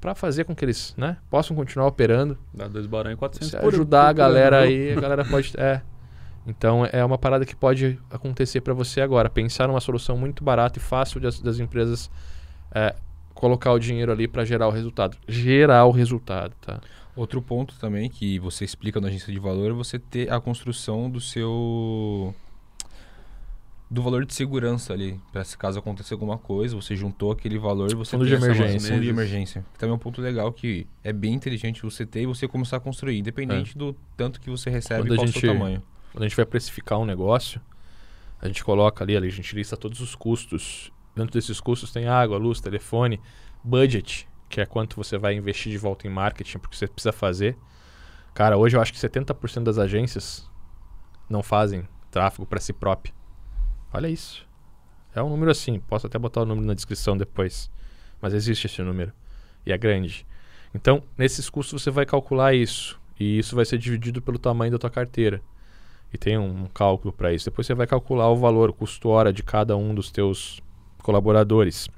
[0.00, 2.38] para fazer com que eles né, possam continuar operando.
[2.54, 5.52] Dá dois barão e 400 Se por ajudar por a galera aí, a galera pode.
[5.56, 5.82] É.
[6.46, 9.28] Então é uma parada que pode acontecer para você agora.
[9.28, 12.10] Pensar numa solução muito barata e fácil das, das empresas
[12.72, 12.94] é,
[13.34, 15.16] colocar o dinheiro ali para gerar o resultado.
[15.26, 16.80] Gerar o resultado, tá?
[17.14, 21.10] Outro ponto também que você explica na agência de valor é você ter a construção
[21.10, 22.34] do seu
[23.88, 27.90] do valor de segurança ali, para se caso aconteça alguma coisa, você juntou aquele valor
[27.90, 28.90] e você Fundo tem de emergência.
[28.90, 29.64] fundo de emergência.
[29.72, 32.78] Que também é um ponto legal que é bem inteligente você ter e você começar
[32.78, 35.82] a construir, independente do tanto que você recebe Quando e qual o seu tamanho.
[36.16, 37.60] Quando a gente vai precificar um negócio,
[38.40, 40.90] a gente coloca ali, a gente lista todos os custos.
[41.14, 43.20] Dentro desses custos tem água, luz, telefone,
[43.62, 47.54] budget, que é quanto você vai investir de volta em marketing, porque você precisa fazer.
[48.32, 50.50] Cara, hoje eu acho que 70% das agências
[51.28, 53.12] não fazem tráfego para si próprio.
[53.92, 54.48] Olha isso.
[55.14, 57.70] É um número assim, posso até botar o número na descrição depois.
[58.22, 59.12] Mas existe esse número.
[59.66, 60.26] E é grande.
[60.74, 62.98] Então, nesses custos você vai calcular isso.
[63.20, 65.42] E isso vai ser dividido pelo tamanho da tua carteira.
[66.12, 67.46] E tem um cálculo para isso.
[67.46, 70.60] Depois você vai calcular o valor, o custo hora de cada um dos teus
[71.02, 71.88] colaboradores.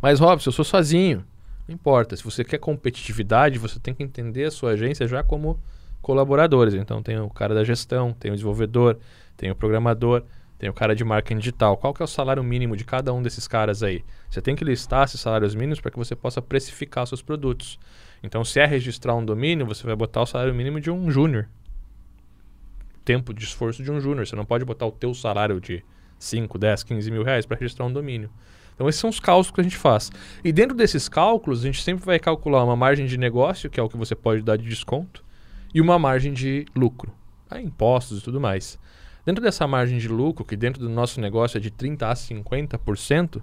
[0.00, 1.24] Mas, Robson, eu sou sozinho.
[1.66, 2.16] Não importa.
[2.16, 5.60] Se você quer competitividade, você tem que entender a sua agência já como
[6.00, 6.74] colaboradores.
[6.74, 8.98] Então, tem o cara da gestão, tem o desenvolvedor,
[9.36, 10.22] tem o programador,
[10.58, 11.76] tem o cara de marketing digital.
[11.76, 14.04] Qual que é o salário mínimo de cada um desses caras aí?
[14.28, 17.78] Você tem que listar esses salários mínimos para que você possa precificar seus produtos.
[18.22, 21.48] Então, se é registrar um domínio, você vai botar o salário mínimo de um júnior.
[23.08, 24.26] Tempo de esforço de um júnior.
[24.26, 25.82] Você não pode botar o teu salário de
[26.18, 28.28] 5, 10, 15 mil reais para registrar um domínio.
[28.74, 30.12] Então, esses são os cálculos que a gente faz.
[30.44, 33.82] E dentro desses cálculos, a gente sempre vai calcular uma margem de negócio, que é
[33.82, 35.24] o que você pode dar de desconto,
[35.72, 37.10] e uma margem de lucro.
[37.48, 38.78] Aí, impostos e tudo mais.
[39.24, 43.40] Dentro dessa margem de lucro, que dentro do nosso negócio é de 30% a 50%,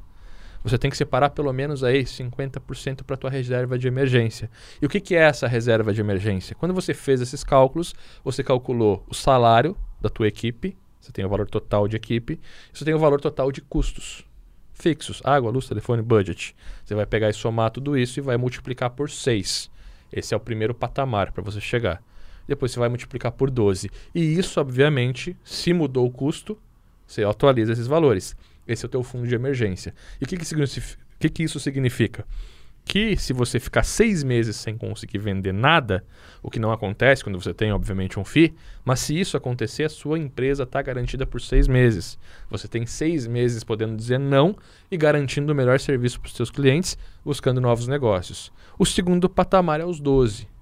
[0.66, 4.50] você tem que separar pelo menos aí 50% para a tua reserva de emergência.
[4.82, 6.56] E o que, que é essa reserva de emergência?
[6.56, 7.94] Quando você fez esses cálculos,
[8.24, 12.40] você calculou o salário da tua equipe, você tem o valor total de equipe,
[12.74, 14.26] você tem o valor total de custos
[14.74, 16.56] fixos, água, luz, telefone, budget.
[16.84, 19.70] Você vai pegar e somar tudo isso e vai multiplicar por 6.
[20.12, 22.02] Esse é o primeiro patamar para você chegar.
[22.48, 23.92] Depois você vai multiplicar por 12.
[24.16, 26.58] E isso, obviamente, se mudou o custo,
[27.06, 28.36] você atualiza esses valores.
[28.68, 29.94] Esse é o teu fundo de emergência.
[30.20, 30.46] E o que, que,
[31.20, 32.26] que, que isso significa?
[32.84, 36.06] Que se você ficar seis meses sem conseguir vender nada,
[36.42, 38.54] o que não acontece quando você tem, obviamente, um FII,
[38.84, 42.18] mas se isso acontecer, a sua empresa está garantida por seis meses.
[42.50, 44.56] Você tem seis meses podendo dizer não
[44.92, 48.52] e garantindo o melhor serviço para os seus clientes, buscando novos negócios.
[48.78, 50.55] O segundo patamar é os 12.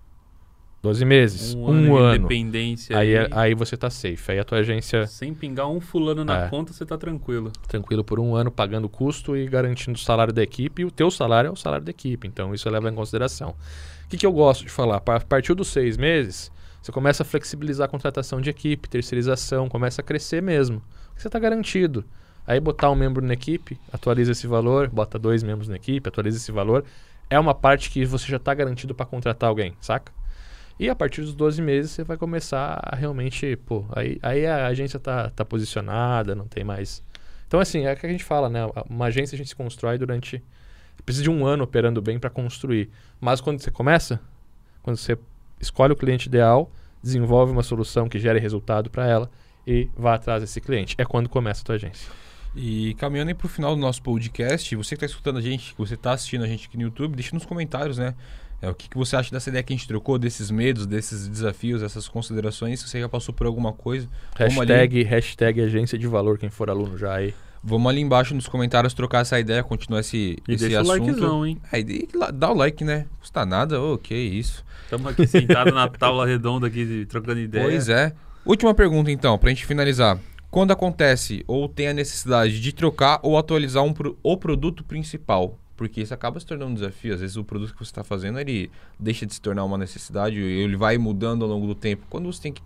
[0.83, 1.55] 12 meses.
[1.55, 2.15] Um, Um, ano, de ano.
[2.17, 2.97] independência.
[2.97, 4.33] Aí, aí, é- aí você está safe.
[4.33, 6.49] Aí a tua agência Sem pingar um fulano na É.
[6.49, 7.53] conta, você tá tranquilo.
[7.69, 10.81] tranquilo por um ano pagando o custo e garantindo o salário da equipe.
[10.81, 12.27] E o teu salário é o salário da equipe.
[12.27, 13.51] Então isso leva em consideração.
[14.05, 14.97] O que, que eu gosto de falar?
[14.97, 20.01] A partir dos seis meses, você começa a flexibilizar a contratação de equipe, terceirização, começa
[20.01, 20.81] a crescer mesmo.
[21.15, 22.03] Você está garantido.
[22.45, 26.35] Aí botar um membro na equipe, atualiza esse valor, bota dois membros na equipe, atualiza
[26.35, 26.83] esse valor.
[27.29, 30.11] É uma parte que você já está garantido para contratar alguém, saca?
[30.79, 34.67] E a partir dos 12 meses você vai começar a realmente, pô, aí, aí a
[34.67, 37.03] agência tá, tá posicionada, não tem mais.
[37.47, 38.61] Então, assim, é o que a gente fala, né?
[38.89, 40.43] Uma agência a gente se constrói durante.
[41.05, 42.89] Precisa de um ano operando bem para construir.
[43.21, 44.19] Mas quando você começa,
[44.81, 45.17] quando você
[45.61, 46.71] escolhe o cliente ideal,
[47.01, 49.29] desenvolve uma solução que gere resultado para ela
[49.67, 50.95] e vai atrás desse cliente.
[50.97, 52.09] É quando começa a tua agência.
[52.55, 55.77] E caminhando aí pro final do nosso podcast, você que está escutando a gente, que
[55.77, 58.15] você está assistindo a gente aqui no YouTube, deixa nos comentários, né?
[58.63, 61.27] É, o que, que você acha dessa ideia que a gente trocou, desses medos, desses
[61.27, 64.07] desafios, essas considerações, se você já passou por alguma coisa.
[64.39, 67.33] Vamos ali, Hashtag, hashtag agência de valor, quem for aluno já aí.
[67.61, 71.01] vamos ali embaixo nos comentários trocar essa ideia, continuar esse, E esse deixa assunto.
[71.01, 71.57] o likezão, hein?
[71.73, 73.05] É, e dá o like, né?
[73.19, 74.63] Custa nada, ô, que isso.
[74.85, 77.65] Estamos aqui sentados na tábua redonda aqui, trocando ideia.
[77.65, 78.13] Pois é.
[78.45, 80.17] Última pergunta, então, pra gente finalizar.
[80.49, 85.57] Quando acontece ou tem a necessidade de trocar ou atualizar um o produto principal?
[85.83, 87.13] Porque isso acaba se tornando um desafio.
[87.13, 90.39] Às vezes o produto que você está fazendo, ele deixa de se tornar uma necessidade,
[90.39, 92.05] ele vai mudando ao longo do tempo.
[92.09, 92.61] Quando você tem que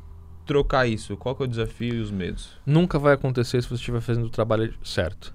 [0.46, 2.52] trocar isso, qual que é o desafio e os medos?
[2.64, 5.34] Nunca vai acontecer se você estiver fazendo o trabalho certo.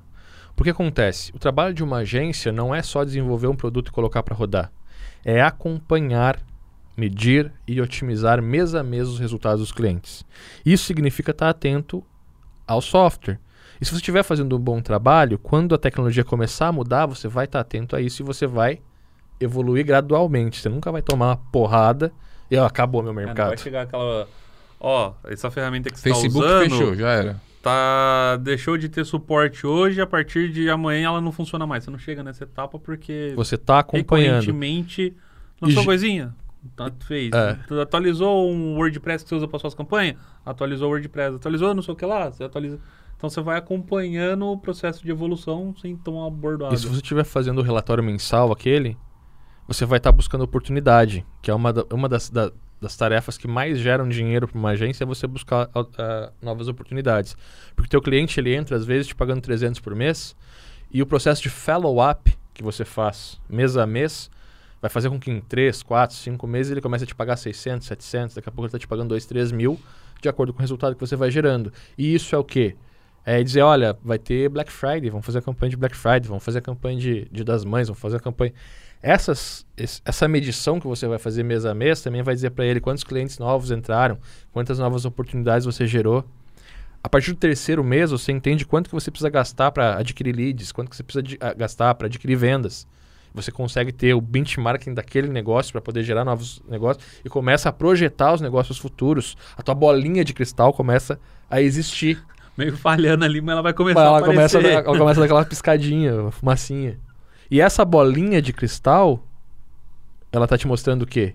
[0.54, 4.22] Porque acontece, o trabalho de uma agência não é só desenvolver um produto e colocar
[4.22, 4.70] para rodar.
[5.24, 6.40] É acompanhar,
[6.96, 10.24] medir e otimizar mês a mês os resultados dos clientes.
[10.64, 12.00] Isso significa estar atento
[12.64, 13.40] ao software.
[13.82, 17.26] E se você estiver fazendo um bom trabalho, quando a tecnologia começar a mudar, você
[17.26, 18.78] vai estar atento a isso e você vai
[19.40, 20.60] evoluir gradualmente.
[20.60, 22.12] Você nunca vai tomar uma porrada
[22.48, 23.48] e ó, acabou meu É, mercado.
[23.48, 24.28] vai chegar aquela...
[24.78, 26.62] Ó, essa ferramenta que você tá Facebook usando...
[26.70, 27.40] fechou, já era.
[27.60, 31.82] tá deixou de ter suporte hoje, a partir de amanhã ela não funciona mais.
[31.82, 34.40] Você não chega nessa etapa porque Você tá acompanhando.
[34.40, 35.12] recorrentemente
[35.60, 36.32] lançou E- coisinha.
[36.76, 37.32] Tá, fez.
[37.32, 37.58] É.
[37.66, 40.16] Tu atualizou um WordPress que você usa para suas campanhas?
[40.46, 41.34] Atualizou o WordPress.
[41.34, 42.30] Atualizou não sei o que lá?
[42.30, 42.78] Você atualiza.
[43.22, 46.74] Então você vai acompanhando o processo de evolução sem tomar bordoada.
[46.74, 48.96] E se você estiver fazendo o relatório mensal aquele,
[49.68, 52.50] você vai estar buscando oportunidade, que é uma, da- uma das, da-
[52.80, 57.36] das tarefas que mais geram dinheiro para uma agência, é você buscar ah, novas oportunidades.
[57.76, 60.34] Porque teu cliente, ele entra, às vezes, te pagando 300 por mês,
[60.90, 64.28] e o processo de follow-up que você faz mês a mês,
[64.80, 67.86] vai fazer com que em 3, 4, 5 meses ele comece a te pagar 600,
[67.86, 69.78] 700, daqui a pouco ele está te pagando 2, 3 mil,
[70.20, 71.72] de acordo com o resultado que você vai gerando.
[71.96, 72.74] E isso é o quê?
[73.24, 76.44] É dizer, olha, vai ter Black Friday, vamos fazer a campanha de Black Friday, vamos
[76.44, 78.52] fazer a campanha de Dia das Mães, vamos fazer a campanha.
[79.00, 82.64] Essas, es- essa medição que você vai fazer mês a mês também vai dizer para
[82.64, 84.18] ele quantos clientes novos entraram,
[84.52, 86.24] quantas novas oportunidades você gerou.
[87.02, 90.70] A partir do terceiro mês, você entende quanto que você precisa gastar para adquirir leads,
[90.72, 92.86] quanto que você precisa de- ah, gastar para adquirir vendas.
[93.34, 97.72] Você consegue ter o benchmarking daquele negócio para poder gerar novos negócios e começa a
[97.72, 99.36] projetar os negócios futuros.
[99.56, 101.18] A tua bolinha de cristal começa
[101.50, 102.22] a existir.
[102.56, 106.30] Meio falhando ali, mas ela vai começar ela a começa, ela começa daquela piscadinha, uma
[106.30, 106.98] fumacinha.
[107.50, 109.22] E essa bolinha de cristal,
[110.30, 111.34] ela tá te mostrando o quê?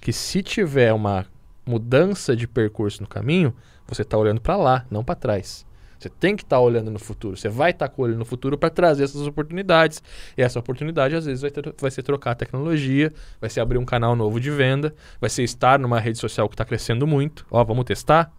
[0.00, 1.26] Que se tiver uma
[1.66, 3.54] mudança de percurso no caminho,
[3.86, 5.66] você tá olhando para lá, não para trás.
[5.98, 7.36] Você tem que estar olhando no futuro.
[7.36, 10.02] Você vai estar com o olho no futuro para trazer essas oportunidades.
[10.36, 13.78] E essa oportunidade, às vezes, vai, ter- vai ser trocar a tecnologia, vai ser abrir
[13.78, 17.46] um canal novo de venda, vai ser estar numa rede social que está crescendo muito.
[17.50, 18.30] Ó, vamos testar?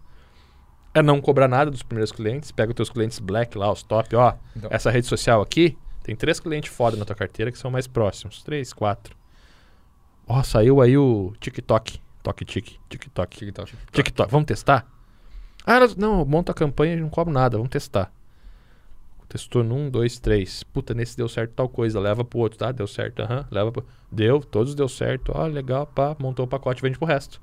[0.94, 2.50] É não cobrar nada dos primeiros clientes.
[2.50, 4.16] Pega os teus clientes black lá, os top.
[4.16, 4.70] Ó, Então.
[4.72, 8.42] essa rede social aqui, tem três clientes foda na tua carteira que são mais próximos.
[8.42, 9.16] Três, quatro.
[10.26, 12.00] Ó, saiu aí o TikTok.
[12.22, 13.36] Toque, tique, TikTok.
[13.38, 13.72] TikTok.
[13.92, 14.30] TikTok.
[14.30, 14.86] Vamos testar?
[15.64, 17.56] Ah, não, monta a campanha e não cobro nada.
[17.56, 18.10] Vamos testar.
[19.28, 20.62] Testou num, dois, três.
[20.62, 22.00] Puta, nesse deu certo tal coisa.
[22.00, 22.72] Leva pro outro, tá?
[22.72, 23.46] Deu certo, aham.
[23.50, 23.84] Leva pro...
[24.10, 25.32] Deu, todos deu certo.
[25.34, 26.16] Ó, legal, pá.
[26.18, 27.40] Montou o pacote, vende pro resto.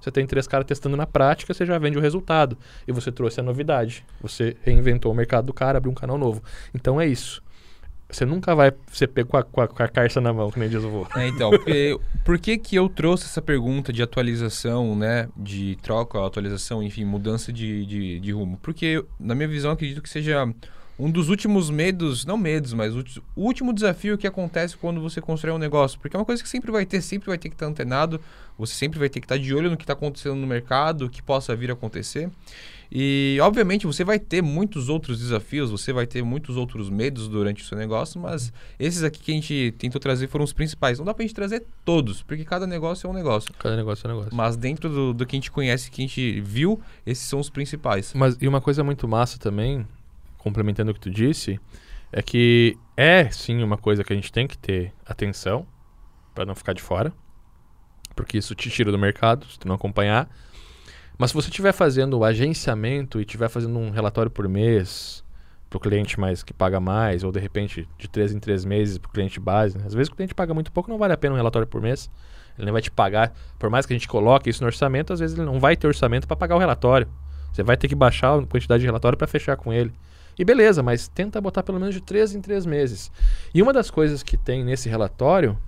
[0.00, 2.58] Você tem três caras testando na prática, você já vende o resultado.
[2.86, 4.04] E você trouxe a novidade.
[4.20, 6.42] Você reinventou o mercado do cara, abriu um canal novo.
[6.74, 7.42] Então é isso.
[8.08, 10.60] Você nunca vai ser pego com a, com a, com a carça na mão, que
[10.60, 11.06] nem diz o.
[11.16, 15.28] É, então, porque, por que que eu trouxe essa pergunta de atualização, né?
[15.36, 18.58] De troca, atualização, enfim, mudança de, de, de rumo?
[18.62, 20.46] Porque, na minha visão, acredito que seja
[20.98, 23.04] um dos últimos medos, não medos, mas o
[23.36, 25.98] último desafio que acontece quando você constrói um negócio.
[25.98, 28.20] Porque é uma coisa que sempre vai ter, sempre vai ter que estar antenado,
[28.56, 31.10] você sempre vai ter que estar de olho no que está acontecendo no mercado, o
[31.10, 32.30] que possa vir a acontecer.
[32.92, 37.60] E, obviamente, você vai ter muitos outros desafios, você vai ter muitos outros medos durante
[37.62, 40.98] o seu negócio, mas esses aqui que a gente tentou trazer foram os principais.
[40.98, 43.52] Não dá pra gente trazer todos, porque cada negócio é um negócio.
[43.58, 44.36] Cada negócio é um negócio.
[44.36, 47.50] Mas dentro do, do que a gente conhece, que a gente viu, esses são os
[47.50, 48.12] principais.
[48.14, 49.84] Mas e uma coisa muito massa também,
[50.44, 51.58] complementando o que tu disse,
[52.12, 55.66] é que é sim uma coisa que a gente tem que ter atenção
[56.34, 57.12] para não ficar de fora,
[58.14, 60.28] porque isso te tira do mercado se tu não acompanhar.
[61.16, 65.24] Mas se você estiver fazendo o agenciamento e estiver fazendo um relatório por mês
[65.70, 68.98] para o cliente mais que paga mais, ou de repente de três em três meses
[68.98, 69.84] para o cliente base, né?
[69.86, 72.10] às vezes o cliente paga muito pouco, não vale a pena um relatório por mês.
[72.56, 75.18] Ele não vai te pagar, por mais que a gente coloque isso no orçamento, às
[75.18, 77.08] vezes ele não vai ter orçamento para pagar o relatório.
[77.52, 79.92] Você vai ter que baixar a quantidade de relatório para fechar com ele.
[80.38, 83.10] E beleza, mas tenta botar pelo menos de três em três meses.
[83.54, 85.58] E uma das coisas que tem nesse relatório,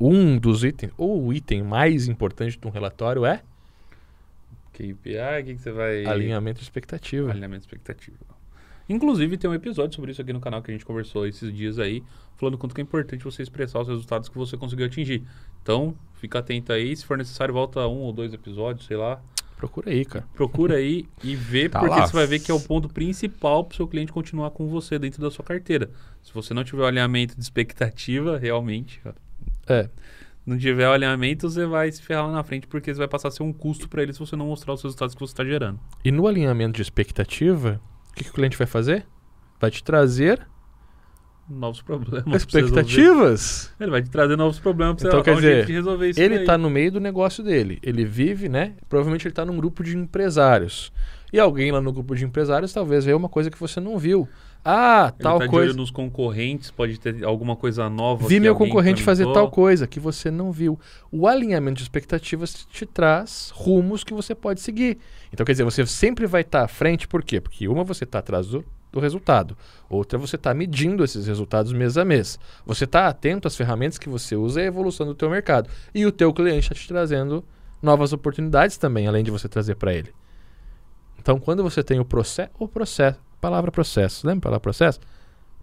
[0.00, 3.42] um dos itens, ou o item mais importante de um relatório é
[4.72, 6.06] KPI, o que, que você vai.
[6.06, 7.30] alinhamento de expectativa.
[7.30, 8.18] Alinhamento de expectativa.
[8.88, 11.78] Inclusive, tem um episódio sobre isso aqui no canal que a gente conversou esses dias
[11.78, 12.02] aí,
[12.36, 15.22] falando quanto que é importante você expressar os resultados que você conseguiu atingir.
[15.62, 16.96] Então, fica atento aí.
[16.96, 19.22] Se for necessário, volta um ou dois episódios, sei lá.
[19.60, 20.24] Procura aí, cara.
[20.34, 22.06] Procura aí e vê, Tá porque lá.
[22.06, 24.98] você vai ver que é o ponto principal para o seu cliente continuar com você
[24.98, 25.90] dentro da sua carteira.
[26.22, 29.12] Se você não tiver o alinhamento de expectativa, realmente, ó,
[29.68, 29.90] É,
[30.46, 33.28] não tiver o alinhamento, você vai se ferrar lá na frente, porque isso vai passar
[33.28, 35.44] a ser um custo para ele se você não mostrar os resultados que você está
[35.44, 35.78] gerando.
[36.02, 37.78] E no alinhamento de expectativa,
[38.10, 39.06] o que, que o cliente vai fazer?
[39.60, 40.40] Vai te trazer
[41.50, 42.24] Novos problemas.
[42.24, 43.72] você expectativas.
[43.80, 46.10] Ele vai te trazer novos problemas pra você Então, quer um jeito dizer, de resolver
[46.10, 47.78] isso Ele está no meio do negócio dele.
[47.82, 48.74] Ele vive, né?
[48.88, 50.92] Provavelmente ele está num grupo de empresários.
[51.32, 54.28] E alguém lá no grupo de empresários talvez veja uma coisa que você não viu.
[54.64, 55.70] Ah, Ele tal tá de coisa.
[55.70, 58.28] olho nos concorrentes, pode ter alguma coisa nova.
[58.28, 59.44] Vi meu concorrente fazer implementou.
[59.44, 60.78] tal coisa que você não viu.
[61.10, 64.98] O alinhamento de expectativas te traz rumos que você pode seguir.
[65.32, 67.40] Então, quer dizer, você sempre vai estar à frente, por quê?
[67.40, 69.56] Porque uma, você está atrás do, do resultado.
[69.88, 72.38] Outra, você está medindo esses resultados mês a mês.
[72.66, 75.70] Você está atento às ferramentas que você usa e à evolução do teu mercado.
[75.94, 77.44] E o teu cliente está te trazendo
[77.80, 80.12] novas oportunidades também, além de você trazer para ele.
[81.18, 85.00] Então, quando você tem o processo, o processo, palavra processo, lembra a palavra processo?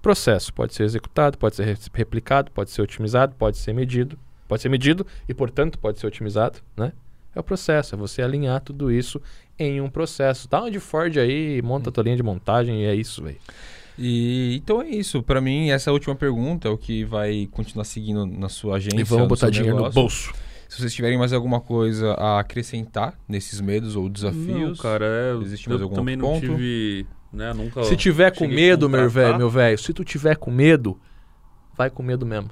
[0.01, 4.17] Processo pode ser executado, pode ser re- replicado, pode ser otimizado, pode ser medido,
[4.47, 6.93] pode ser medido e, portanto, pode ser otimizado, né?
[7.37, 9.21] É o processo, é você alinhar tudo isso
[9.59, 10.49] em um processo.
[10.49, 13.37] Dá uma de Ford aí, monta a tua linha de montagem e é isso, velho.
[13.95, 15.21] E então é isso.
[15.21, 18.99] Pra mim, essa última pergunta é o que vai continuar seguindo na sua agência.
[18.99, 20.01] E vamos no botar dinheiro no negócio.
[20.01, 20.33] bolso.
[20.67, 25.43] Se vocês tiverem mais alguma coisa a acrescentar nesses medos ou Não, desafios, cara, é,
[25.43, 26.57] Existe mais eu algum também outro não ponto?
[26.57, 30.49] tive, né, nunca Se tiver com medo, meu velho, meu velho, se tu tiver com
[30.49, 30.99] medo,
[31.77, 32.49] vai com medo mesmo.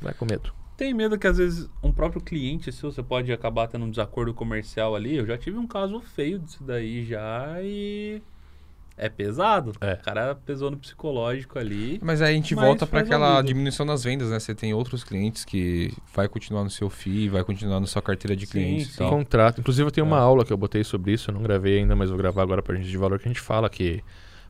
[0.00, 0.61] Vai com medo.
[0.76, 4.32] Tem medo que às vezes um próprio cliente seu, você pode acabar tendo um desacordo
[4.34, 5.16] comercial ali.
[5.16, 8.20] Eu já tive um caso feio disso daí já e
[8.96, 9.72] é pesado.
[9.80, 9.94] É.
[9.94, 11.98] O cara pesou no psicológico ali.
[12.02, 14.38] Mas aí a gente volta para aquela diminuição das vendas, né?
[14.40, 18.34] Você tem outros clientes que vai continuar no seu FII, vai continuar na sua carteira
[18.34, 18.88] de Sim, clientes.
[18.88, 18.98] e sim.
[18.98, 19.10] tal.
[19.10, 19.60] Contrato.
[19.60, 20.20] Inclusive, eu tenho uma É.
[20.20, 22.74] aula que eu botei sobre isso, eu não gravei ainda, mas vou gravar agora pra
[22.76, 24.02] gente de valor, que a gente fala que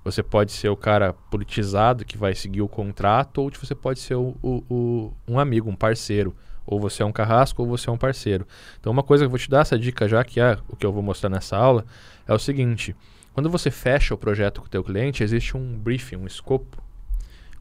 [0.05, 4.15] você pode ser o cara politizado que vai seguir o contrato, ou você pode ser
[4.17, 6.35] o, o- o- um amigo, um parceiro.
[6.65, 8.47] Ou você é um carrasco, ou você é um parceiro.
[8.79, 10.87] Então, uma coisa que eu vou te dar essa dica já, que é o que
[10.87, 11.85] eu vou mostrar nessa aula,
[12.27, 12.95] é o seguinte.
[13.35, 16.81] Quando você fecha o projeto com o teu cliente, existe um briefing, um escopo,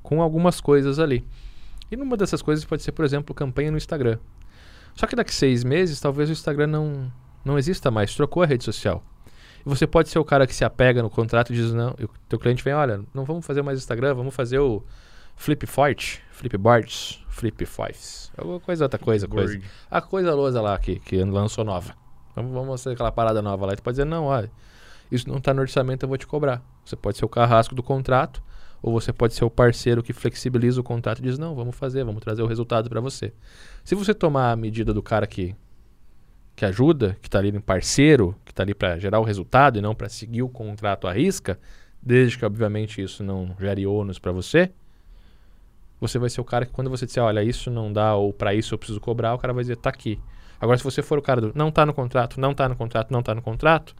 [0.04, 1.26] com algumas coisas ali.
[1.89, 4.18] E numa dessas coisas pode ser, por exemplo, campanha no Instagram.
[4.94, 7.12] Só que daqui seis meses, talvez o Instagram não,
[7.44, 9.04] não exista mais, trocou a rede social.
[9.66, 12.09] Você pode ser o cara que se apega no contrato e diz, não, e o
[12.28, 14.84] teu cliente vem, olha, não vamos fazer mais Instagram, vamos fazer o
[15.36, 18.32] Flip Fight, Flip Boards, Flip Fives.
[18.38, 19.59] Alguma coisa, outra coisa, coisa.
[19.89, 21.93] A coisa lousa lá que, que lançou nova.
[22.36, 23.74] Vamos, vamos fazer aquela parada nova lá.
[23.74, 24.51] E tu pode dizer, não, olha,
[25.12, 26.62] isso não está no orçamento, eu vou te cobrar.
[26.86, 28.41] Você pode ser o carrasco do contrato,
[28.82, 32.03] ou você pode ser o parceiro que flexibiliza o contrato e diz, não, vamos fazer,
[32.03, 33.34] vamos trazer o resultado para você.
[33.84, 35.55] Se você tomar a medida do cara que,
[36.62, 39.82] que ajuda, que está ali em parceiro, que está ali para gerar o resultado e
[39.82, 41.59] não para seguir o contrato à risca,
[41.99, 44.70] desde que, obviamente, isso não gere ônus para você,
[45.99, 48.53] você vai ser o cara que quando você disser, olha, isso não dá ou para
[48.53, 50.20] isso eu preciso cobrar, o cara vai dizer, tá aqui.
[50.59, 53.12] Agora, se você for o cara do não tá no contrato, não tá no contrato,
[53.12, 53.95] não tá no contrato,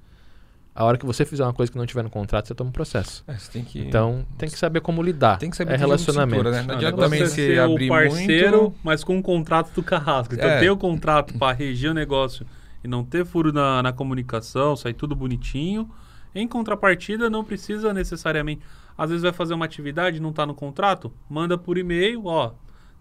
[0.74, 2.74] a hora que você fizer uma coisa que não tiver no contrato, você toma um
[2.74, 3.24] processo.
[3.28, 3.80] É, você tem que...
[3.80, 5.38] Então, tem que saber como lidar.
[5.38, 6.38] Tem que saber é relacionamento.
[6.38, 6.64] cintura, né?
[6.68, 8.78] Não adianta o também é ser abrir o parceiro, muito...
[8.84, 10.34] mas com um contrato do carrasco.
[10.34, 10.60] Então É.
[10.60, 12.46] ter o contrato para reger o negócio
[12.84, 15.90] e não ter furo na, na comunicação, sair tudo bonitinho.
[16.34, 18.62] Em contrapartida, não precisa necessariamente.
[18.98, 22.54] Às vezes vai fazer uma atividade, não está no contrato, manda por e-mail, ó.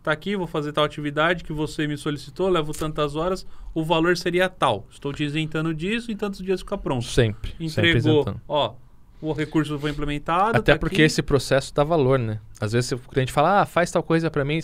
[0.03, 4.17] Tá aqui, vou fazer tal atividade que você me solicitou, levo tantas horas, o valor
[4.17, 4.87] seria tal.
[4.91, 7.05] Estou te isentando disso e tantos dias fica pronto.
[7.05, 7.51] Sempre.
[7.51, 8.41] sempre Entregou, isentando.
[8.49, 8.75] ó,
[9.21, 10.57] o recurso foi implementado.
[10.59, 11.03] Até tá porque aqui.
[11.03, 12.41] esse processo dá valor, né?
[12.59, 14.59] Às vezes o cliente fala, ah, faz tal coisa pra mim.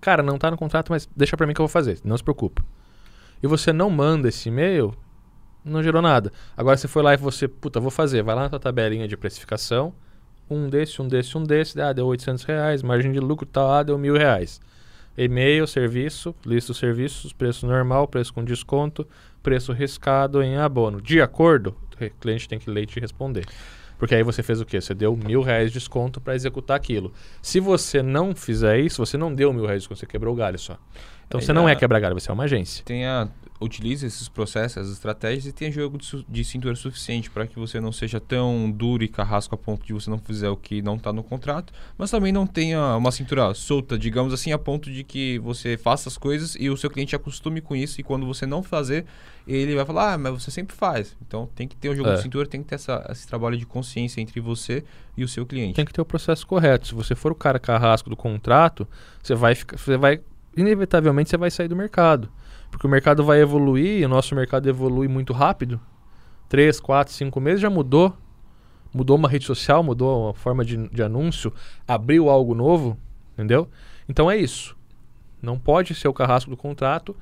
[0.00, 1.98] Cara, não tá no contrato, mas deixa pra mim que eu vou fazer.
[2.04, 2.62] Não se preocupe.
[3.42, 4.94] E você não manda esse e-mail,
[5.64, 6.30] não gerou nada.
[6.56, 8.22] Agora você foi lá e você, puta, vou fazer.
[8.22, 9.92] Vai lá na tua tabelinha de precificação.
[10.50, 11.80] Um desse, um desse, um desse.
[11.80, 12.82] Ah, deu 800 reais.
[12.82, 14.60] Margem de lucro tal, ah, deu mil reais.
[15.16, 19.06] E-mail, serviço, lista dos serviços, preço normal, preço com desconto,
[19.42, 21.00] preço riscado em abono.
[21.00, 23.46] De acordo, o cliente tem que ler e te responder.
[23.96, 24.80] Porque aí você fez o quê?
[24.80, 27.12] Você deu mil reais de desconto para executar aquilo.
[27.40, 30.36] Se você não fizer isso, você não deu mil reais de desconto, você quebrou o
[30.36, 30.76] galho só.
[31.28, 32.84] Então É, você não é a- quebrar galho, você é uma agência.
[32.84, 33.28] tenha
[33.60, 37.80] utilize esses processos, essas estratégias e tenha jogo de, de cintura suficiente para que você
[37.80, 40.96] não seja tão duro e carrasco a ponto de você não fizer o que não
[40.96, 45.04] está no contrato, mas também não tenha uma cintura solta, digamos assim, a ponto de
[45.04, 48.44] que você faça as coisas e o seu cliente acostume com isso e quando você
[48.44, 49.06] não fazer,
[49.46, 51.16] ele vai falar, ah, mas você sempre faz.
[51.26, 52.16] Então tem que ter o jogo É.
[52.16, 54.82] de cintura, tem que ter essa, esse trabalho de consciência entre você
[55.16, 55.74] e o seu cliente.
[55.74, 56.88] Tem que ter o processo correto.
[56.88, 58.86] Se você for o cara carrasco do contrato,
[59.22, 60.20] você vai ficar, você vai
[60.56, 62.30] inevitavelmente você vai sair do mercado,
[62.74, 65.80] porque o mercado vai evoluir, o nosso mercado evolui muito rápido.
[66.48, 68.12] Três, quatro, cinco meses já mudou.
[68.92, 71.52] Mudou uma rede social, mudou a forma de, de anúncio,
[71.86, 72.98] abriu algo novo,
[73.32, 73.68] entendeu?
[74.08, 74.76] Então é isso.
[75.40, 77.16] Não pode ser o carrasco do contrato.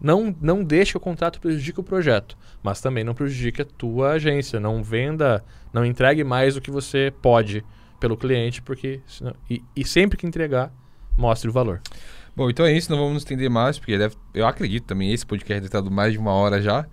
[0.00, 4.60] Não, não deixe o contrato prejudique o projeto, mas também não prejudique a tua agência.
[4.60, 7.64] Não venda, não entregue mais do que você pode
[7.98, 10.72] pelo cliente, porque senão- e, e sempre que entregar,
[11.18, 11.80] mostre o valor.
[12.34, 15.24] Bom, então é isso, não vamos nos estender mais, porque deve- eu acredito também, esse
[15.26, 16.86] podcast deve estar mais de uma hora já.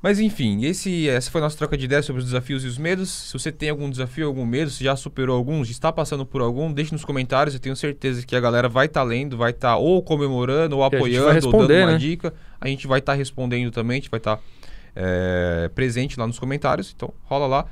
[0.00, 2.78] Mas enfim, esse, essa foi a nossa troca de ideias sobre os desafios e os
[2.78, 3.10] medos.
[3.10, 6.40] Se você tem algum desafio, algum medo, se já superou algum, se está passando por
[6.40, 7.52] algum, deixe nos comentários.
[7.54, 11.46] Eu tenho certeza que a galera vai estar lendo, vai estar ou comemorando, ou apoiando,
[11.48, 11.98] ou dando uma né?
[11.98, 12.32] dica.
[12.60, 14.38] A gente vai estar respondendo também, a gente vai estar
[14.94, 16.92] é, presente lá nos comentários.
[16.94, 17.66] Então, rola lá.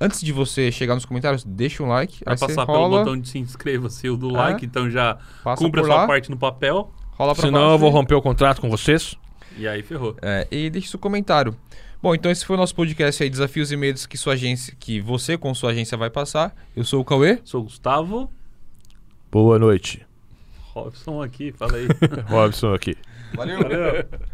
[0.00, 2.22] Antes de você chegar nos comentários, deixa um like.
[2.24, 5.18] Vai passar rola, pelo botão de se inscreva, se o do é, like, então já
[5.56, 6.92] cumpre a sua parte no papel.
[7.12, 9.16] Rola pra Senão baixo, eu vou romper o contrato com vocês.
[9.56, 10.16] E aí ferrou.
[10.22, 11.56] É, e deixa seu comentário.
[12.00, 15.00] Bom, então esse foi o nosso podcast aí, Desafios e Medos que sua agência, que
[15.00, 16.54] você com sua agência vai passar.
[16.76, 17.40] Eu sou o Cauê.
[17.42, 18.30] Sou o Gustavo.
[19.32, 20.06] Boa noite.
[20.72, 21.88] Robson aqui, fala aí.
[22.30, 22.96] Robson aqui.
[23.34, 23.58] Valeu.
[23.58, 24.28] Valeu.